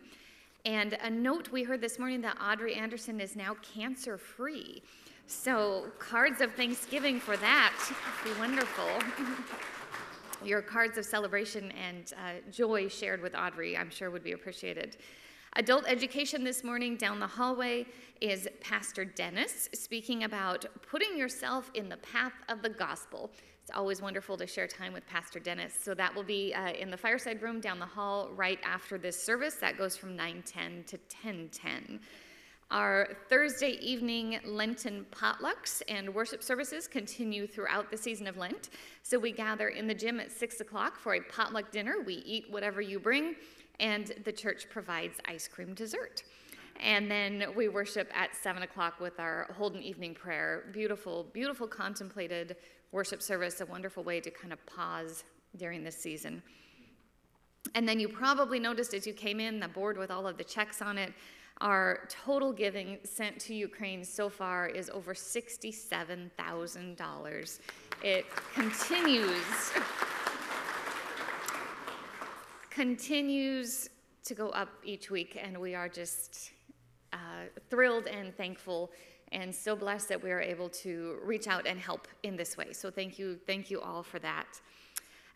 And 0.64 0.94
a 1.02 1.10
note 1.10 1.52
we 1.52 1.64
heard 1.64 1.82
this 1.82 1.98
morning 1.98 2.22
that 2.22 2.38
Audrey 2.42 2.74
Anderson 2.74 3.20
is 3.20 3.36
now 3.36 3.56
cancer 3.74 4.16
free. 4.16 4.82
So, 5.28 5.86
cards 5.98 6.40
of 6.40 6.52
thanksgiving 6.54 7.18
for 7.18 7.36
that 7.38 7.74
would 8.24 8.32
be 8.32 8.38
wonderful. 8.38 8.88
Your 10.44 10.62
cards 10.62 10.98
of 10.98 11.04
celebration 11.04 11.72
and 11.72 12.12
uh, 12.16 12.50
joy 12.52 12.86
shared 12.86 13.20
with 13.20 13.34
Audrey, 13.34 13.76
I'm 13.76 13.90
sure, 13.90 14.10
would 14.10 14.22
be 14.22 14.32
appreciated. 14.32 14.98
Adult 15.56 15.84
education 15.88 16.44
this 16.44 16.62
morning 16.62 16.96
down 16.96 17.18
the 17.18 17.26
hallway 17.26 17.86
is 18.20 18.46
Pastor 18.60 19.04
Dennis 19.04 19.68
speaking 19.74 20.22
about 20.22 20.64
putting 20.88 21.18
yourself 21.18 21.72
in 21.74 21.88
the 21.88 21.96
path 21.96 22.34
of 22.48 22.62
the 22.62 22.68
gospel. 22.68 23.32
It's 23.62 23.76
always 23.76 24.00
wonderful 24.00 24.36
to 24.36 24.46
share 24.46 24.68
time 24.68 24.92
with 24.92 25.04
Pastor 25.08 25.40
Dennis. 25.40 25.74
So 25.82 25.92
that 25.94 26.14
will 26.14 26.22
be 26.22 26.54
uh, 26.54 26.70
in 26.74 26.88
the 26.88 26.96
fireside 26.96 27.42
room 27.42 27.60
down 27.60 27.80
the 27.80 27.86
hall 27.86 28.30
right 28.36 28.60
after 28.62 28.96
this 28.96 29.20
service. 29.20 29.56
That 29.56 29.76
goes 29.76 29.96
from 29.96 30.16
9:10 30.16 30.86
to 30.86 30.98
10:10. 31.08 31.98
Our 32.72 33.10
Thursday 33.28 33.78
evening 33.80 34.40
Lenten 34.44 35.06
potlucks 35.12 35.82
and 35.86 36.12
worship 36.12 36.42
services 36.42 36.88
continue 36.88 37.46
throughout 37.46 37.92
the 37.92 37.96
season 37.96 38.26
of 38.26 38.36
Lent. 38.36 38.70
So 39.04 39.20
we 39.20 39.30
gather 39.30 39.68
in 39.68 39.86
the 39.86 39.94
gym 39.94 40.18
at 40.18 40.32
6 40.32 40.60
o'clock 40.60 40.98
for 40.98 41.14
a 41.14 41.20
potluck 41.20 41.70
dinner. 41.70 41.98
We 42.04 42.14
eat 42.26 42.50
whatever 42.50 42.80
you 42.80 42.98
bring, 42.98 43.36
and 43.78 44.12
the 44.24 44.32
church 44.32 44.68
provides 44.68 45.20
ice 45.28 45.46
cream 45.46 45.74
dessert. 45.74 46.24
And 46.80 47.08
then 47.08 47.44
we 47.54 47.68
worship 47.68 48.10
at 48.12 48.34
7 48.34 48.64
o'clock 48.64 48.98
with 48.98 49.20
our 49.20 49.46
Holden 49.56 49.80
evening 49.80 50.14
prayer. 50.14 50.64
Beautiful, 50.72 51.24
beautiful 51.32 51.68
contemplated 51.68 52.56
worship 52.90 53.22
service, 53.22 53.60
a 53.60 53.66
wonderful 53.66 54.02
way 54.02 54.18
to 54.20 54.30
kind 54.30 54.52
of 54.52 54.66
pause 54.66 55.22
during 55.56 55.84
this 55.84 55.96
season. 55.96 56.42
And 57.76 57.88
then 57.88 58.00
you 58.00 58.08
probably 58.08 58.58
noticed 58.58 58.92
as 58.92 59.06
you 59.06 59.12
came 59.12 59.38
in 59.38 59.60
the 59.60 59.68
board 59.68 59.96
with 59.96 60.10
all 60.10 60.26
of 60.26 60.36
the 60.36 60.44
checks 60.44 60.82
on 60.82 60.98
it. 60.98 61.12
Our 61.60 62.08
total 62.08 62.52
giving 62.52 62.98
sent 63.04 63.38
to 63.40 63.54
Ukraine 63.54 64.02
so 64.04 64.28
far 64.28 64.68
is 64.68 64.90
over 64.90 65.14
$67,000. 65.14 67.60
It 68.02 68.26
continues 68.54 69.72
continues 72.70 73.88
to 74.22 74.34
go 74.34 74.50
up 74.50 74.68
each 74.84 75.10
week, 75.10 75.40
and 75.42 75.58
we 75.58 75.74
are 75.74 75.88
just 75.88 76.50
uh, 77.14 77.46
thrilled 77.70 78.06
and 78.06 78.36
thankful 78.36 78.92
and 79.32 79.54
so 79.54 79.74
blessed 79.74 80.10
that 80.10 80.22
we 80.22 80.30
are 80.30 80.42
able 80.42 80.68
to 80.68 81.16
reach 81.24 81.48
out 81.48 81.66
and 81.66 81.80
help 81.80 82.06
in 82.22 82.36
this 82.36 82.56
way. 82.56 82.72
So 82.72 82.90
thank 82.90 83.18
you, 83.18 83.38
thank 83.46 83.70
you 83.70 83.80
all 83.80 84.02
for 84.02 84.18
that. 84.18 84.60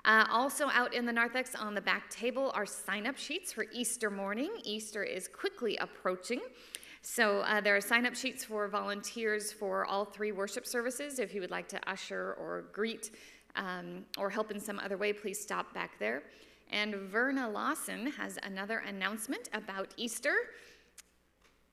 Uh, 0.05 0.25
also 0.31 0.69
out 0.71 0.95
in 0.95 1.05
the 1.05 1.13
narthex 1.13 1.55
on 1.55 1.75
the 1.75 1.81
back 1.81 2.09
table 2.11 2.51
are 2.55 2.65
sign-up 2.67 3.17
sheets 3.17 3.53
for 3.53 3.67
Easter 3.73 4.11
morning. 4.11 4.51
Easter 4.65 5.03
is 5.03 5.29
quickly 5.29 5.77
approaching. 5.77 6.41
So 7.03 7.41
uh, 7.41 7.61
there 7.61 7.77
are 7.77 7.81
sign-up 7.81 8.15
sheets 8.15 8.45
for 8.45 8.69
volunteers 8.69 9.53
for 9.53 9.85
all 9.87 10.05
three 10.05 10.33
worship 10.33 10.67
services. 10.67 11.19
If 11.19 11.35
you 11.35 11.41
would 11.41 11.51
like 11.51 11.69
to 11.69 11.91
usher 11.91 12.37
or 12.39 12.65
greet 12.73 13.11
um, 13.57 14.05
or 14.19 14.31
help 14.31 14.51
in 14.51 14.61
some 14.61 14.79
other 14.79 14.97
way, 14.97 15.13
please 15.13 15.41
stop 15.41 15.73
back 15.75 15.99
there. 15.99 16.23
And 16.71 16.95
Verna 16.95 17.49
Lawson 17.49 18.07
has 18.13 18.39
another 18.43 18.79
announcement 18.79 19.49
about 19.53 19.93
Easter. 19.97 20.35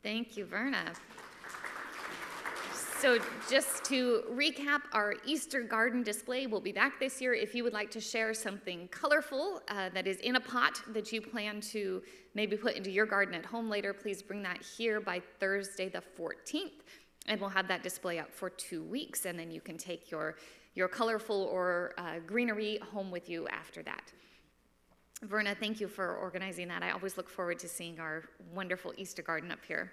Thank 0.02 0.38
you, 0.38 0.46
Verna. 0.46 0.94
So, 3.00 3.20
just 3.48 3.84
to 3.86 4.24
recap, 4.32 4.82
our 4.92 5.14
Easter 5.24 5.62
garden 5.62 6.02
display 6.02 6.48
will 6.48 6.60
be 6.60 6.72
back 6.72 7.00
this 7.00 7.22
year. 7.22 7.36
If 7.36 7.54
you 7.54 7.64
would 7.64 7.74
like 7.74 7.92
to 7.92 8.02
share 8.02 8.34
something 8.34 8.88
colorful 8.88 9.62
uh, 9.68 9.90
that 9.94 10.08
is 10.08 10.18
in 10.22 10.36
a 10.36 10.40
pot 10.40 10.82
that 10.94 11.12
you 11.12 11.22
plan 11.22 11.62
to 11.62 12.02
maybe 12.34 12.58
put 12.58 12.76
into 12.76 12.90
your 12.90 13.06
garden 13.06 13.36
at 13.36 13.46
home 13.46 13.70
later, 13.70 13.94
please 13.94 14.24
bring 14.24 14.42
that 14.42 14.64
here 14.64 15.00
by 15.00 15.22
Thursday 15.40 15.90
the 15.90 16.02
14th. 16.20 16.72
And 17.28 17.40
we'll 17.40 17.52
have 17.52 17.68
that 17.68 17.84
display 17.84 18.18
up 18.18 18.34
for 18.34 18.50
two 18.50 18.82
weeks, 18.82 19.26
and 19.26 19.38
then 19.38 19.52
you 19.52 19.62
can 19.62 19.78
take 19.78 20.10
your, 20.10 20.38
your 20.74 20.88
colorful 20.88 21.44
or 21.52 21.94
uh, 22.00 22.16
greenery 22.26 22.80
home 22.92 23.12
with 23.12 23.30
you 23.30 23.48
after 23.50 23.84
that. 23.84 24.12
Verna, 25.22 25.54
thank 25.54 25.80
you 25.80 25.88
for 25.88 26.16
organizing 26.16 26.68
that. 26.70 26.82
I 26.82 26.92
always 26.92 27.16
look 27.16 27.30
forward 27.30 27.60
to 27.60 27.68
seeing 27.68 28.00
our 28.00 28.24
wonderful 28.56 28.92
Easter 28.98 29.22
garden 29.22 29.52
up 29.52 29.64
here. 29.68 29.92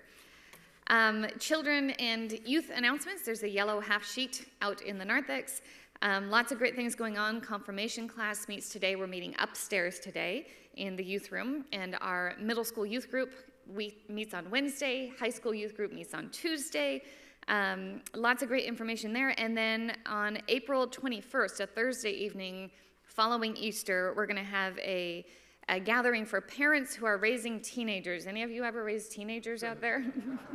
Um, 0.89 1.27
children 1.39 1.91
and 1.93 2.39
youth 2.45 2.71
announcements. 2.75 3.23
There's 3.23 3.43
a 3.43 3.49
yellow 3.49 3.81
half 3.81 4.05
sheet 4.05 4.47
out 4.61 4.83
in 4.83 4.99
the 4.99 5.05
narthex. 5.05 5.63
Um, 6.03 6.29
lots 6.29 6.53
of 6.53 6.59
great 6.59 6.77
things 6.77 6.95
going 6.95 7.17
on. 7.17 7.41
Confirmation 7.41 8.07
class 8.07 8.49
meets 8.49 8.69
today. 8.69 8.95
We're 8.95 9.07
meeting 9.07 9.35
upstairs 9.39 9.99
today 9.99 10.47
in 10.77 10.95
the 10.97 11.05
youth 11.05 11.33
room. 11.33 11.65
And 11.73 11.97
our 12.03 12.35
middle 12.39 12.65
school 12.65 12.85
youth 12.85 13.11
group 13.11 13.33
we, 13.67 13.97
meets 14.11 14.35
on 14.35 14.51
Wednesday. 14.51 15.13
High 15.19 15.31
school 15.31 15.55
youth 15.55 15.75
group 15.75 15.91
meets 15.91 16.13
on 16.13 16.29
Tuesday. 16.29 17.03
Um, 17.49 18.03
lots 18.15 18.43
of 18.43 18.49
great 18.49 18.67
information 18.67 19.15
there. 19.15 19.39
And 19.41 19.57
then 19.57 19.97
on 20.05 20.39
April 20.49 20.87
21st, 20.87 21.61
a 21.61 21.67
Thursday 21.67 22.13
evening 22.13 22.71
following 23.05 23.57
Easter, 23.57 24.13
we're 24.17 24.27
going 24.27 24.37
to 24.37 24.43
have 24.43 24.79
a 24.81 25.25
a 25.69 25.81
gathering 25.81 26.27
for 26.27 26.41
parents 26.41 26.95
who 26.95 27.07
are 27.07 27.17
raising 27.17 27.61
teenagers. 27.61 28.27
Any 28.27 28.43
of 28.43 28.51
you 28.51 28.65
ever 28.65 28.85
raised 28.85 29.13
teenagers 29.13 29.63
out 29.63 29.81
there? 29.81 30.05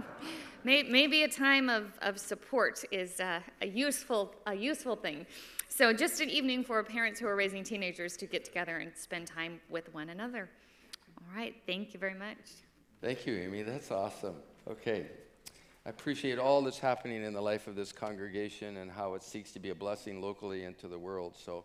Maybe 0.63 1.23
a 1.23 1.27
time 1.27 1.69
of, 1.69 1.97
of 2.01 2.19
support 2.19 2.83
is 2.91 3.19
uh, 3.19 3.39
a, 3.61 3.67
useful, 3.67 4.35
a 4.45 4.53
useful 4.53 4.95
thing. 4.95 5.25
So, 5.69 5.93
just 5.93 6.19
an 6.19 6.29
evening 6.29 6.63
for 6.63 6.83
parents 6.83 7.19
who 7.19 7.27
are 7.27 7.35
raising 7.35 7.63
teenagers 7.63 8.17
to 8.17 8.25
get 8.25 8.43
together 8.43 8.77
and 8.77 8.91
spend 8.95 9.27
time 9.27 9.61
with 9.69 9.93
one 9.93 10.09
another. 10.09 10.49
All 11.17 11.37
right, 11.37 11.55
thank 11.65 11.93
you 11.93 11.99
very 11.99 12.15
much. 12.15 12.37
Thank 13.01 13.25
you, 13.25 13.35
Amy. 13.35 13.61
That's 13.61 13.91
awesome. 13.91 14.35
Okay. 14.69 15.07
I 15.85 15.89
appreciate 15.89 16.37
all 16.37 16.61
that's 16.61 16.79
happening 16.79 17.23
in 17.23 17.33
the 17.33 17.41
life 17.41 17.67
of 17.67 17.75
this 17.75 17.91
congregation 17.91 18.77
and 18.77 18.91
how 18.91 19.13
it 19.13 19.23
seeks 19.23 19.51
to 19.53 19.59
be 19.59 19.69
a 19.69 19.75
blessing 19.75 20.21
locally 20.21 20.65
and 20.65 20.77
to 20.79 20.87
the 20.87 20.99
world. 20.99 21.35
So, 21.37 21.63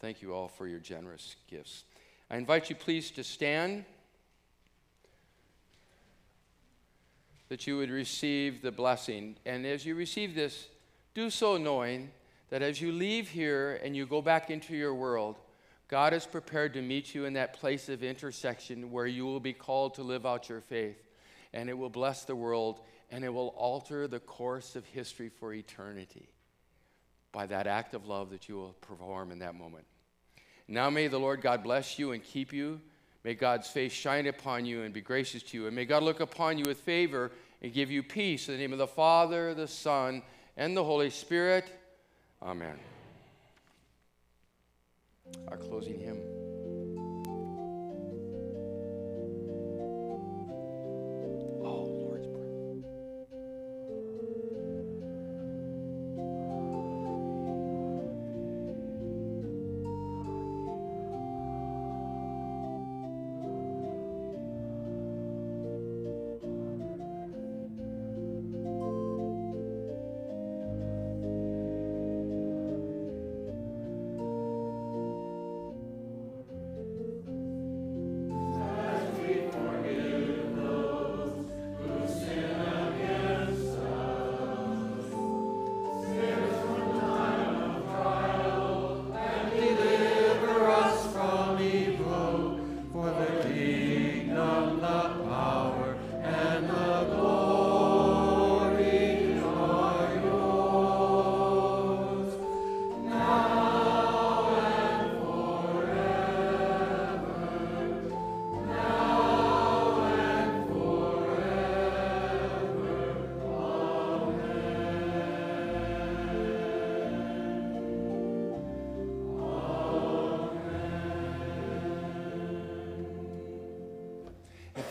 thank 0.00 0.22
you 0.22 0.32
all 0.32 0.48
for 0.48 0.68
your 0.68 0.78
generous 0.78 1.36
gifts. 1.50 1.84
I 2.30 2.36
invite 2.36 2.70
you, 2.70 2.76
please, 2.76 3.10
to 3.12 3.24
stand 3.24 3.84
that 7.48 7.66
you 7.66 7.76
would 7.76 7.90
receive 7.90 8.62
the 8.62 8.72
blessing. 8.72 9.36
And 9.46 9.64
as 9.64 9.86
you 9.86 9.94
receive 9.94 10.34
this, 10.34 10.68
do 11.14 11.30
so 11.30 11.56
knowing 11.56 12.10
that 12.50 12.62
as 12.62 12.80
you 12.80 12.92
leave 12.92 13.28
here 13.28 13.80
and 13.82 13.96
you 13.96 14.06
go 14.06 14.20
back 14.20 14.50
into 14.50 14.74
your 14.74 14.94
world, 14.94 15.36
God 15.88 16.12
is 16.12 16.26
prepared 16.26 16.74
to 16.74 16.82
meet 16.82 17.14
you 17.14 17.24
in 17.26 17.34
that 17.34 17.52
place 17.52 17.88
of 17.88 18.02
intersection 18.02 18.90
where 18.90 19.06
you 19.06 19.24
will 19.24 19.40
be 19.40 19.52
called 19.52 19.94
to 19.94 20.02
live 20.02 20.26
out 20.26 20.48
your 20.48 20.60
faith. 20.60 21.00
And 21.52 21.70
it 21.70 21.78
will 21.78 21.90
bless 21.90 22.24
the 22.24 22.34
world 22.34 22.80
and 23.10 23.24
it 23.24 23.32
will 23.32 23.54
alter 23.56 24.08
the 24.08 24.18
course 24.18 24.74
of 24.74 24.84
history 24.84 25.28
for 25.28 25.52
eternity 25.52 26.28
by 27.30 27.46
that 27.46 27.68
act 27.68 27.94
of 27.94 28.06
love 28.06 28.30
that 28.30 28.48
you 28.48 28.56
will 28.56 28.74
perform 28.80 29.30
in 29.30 29.38
that 29.38 29.54
moment. 29.54 29.84
Now 30.68 30.90
may 30.90 31.08
the 31.08 31.18
Lord 31.18 31.40
God 31.40 31.62
bless 31.62 31.98
you 31.98 32.12
and 32.12 32.22
keep 32.22 32.52
you. 32.52 32.80
May 33.24 33.34
God's 33.34 33.68
face 33.68 33.92
shine 33.92 34.26
upon 34.26 34.66
you 34.66 34.82
and 34.82 34.94
be 34.94 35.00
gracious 35.00 35.42
to 35.44 35.56
you. 35.56 35.66
And 35.66 35.74
may 35.74 35.84
God 35.84 36.02
look 36.02 36.20
upon 36.20 36.58
you 36.58 36.64
with 36.64 36.78
favor 36.78 37.32
and 37.62 37.72
give 37.72 37.90
you 37.90 38.02
peace. 38.02 38.48
In 38.48 38.54
the 38.54 38.60
name 38.60 38.72
of 38.72 38.78
the 38.78 38.86
Father, 38.86 39.54
the 39.54 39.68
Son, 39.68 40.22
and 40.56 40.76
the 40.76 40.84
Holy 40.84 41.10
Spirit. 41.10 41.66
Amen. 42.42 42.78
Our 45.48 45.56
closing 45.56 45.98
hymn. 45.98 46.45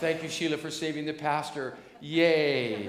Thank 0.06 0.22
you, 0.22 0.28
Sheila, 0.28 0.56
for 0.56 0.70
saving 0.70 1.04
the 1.04 1.12
pastor. 1.12 1.76
Yay. 2.00 2.88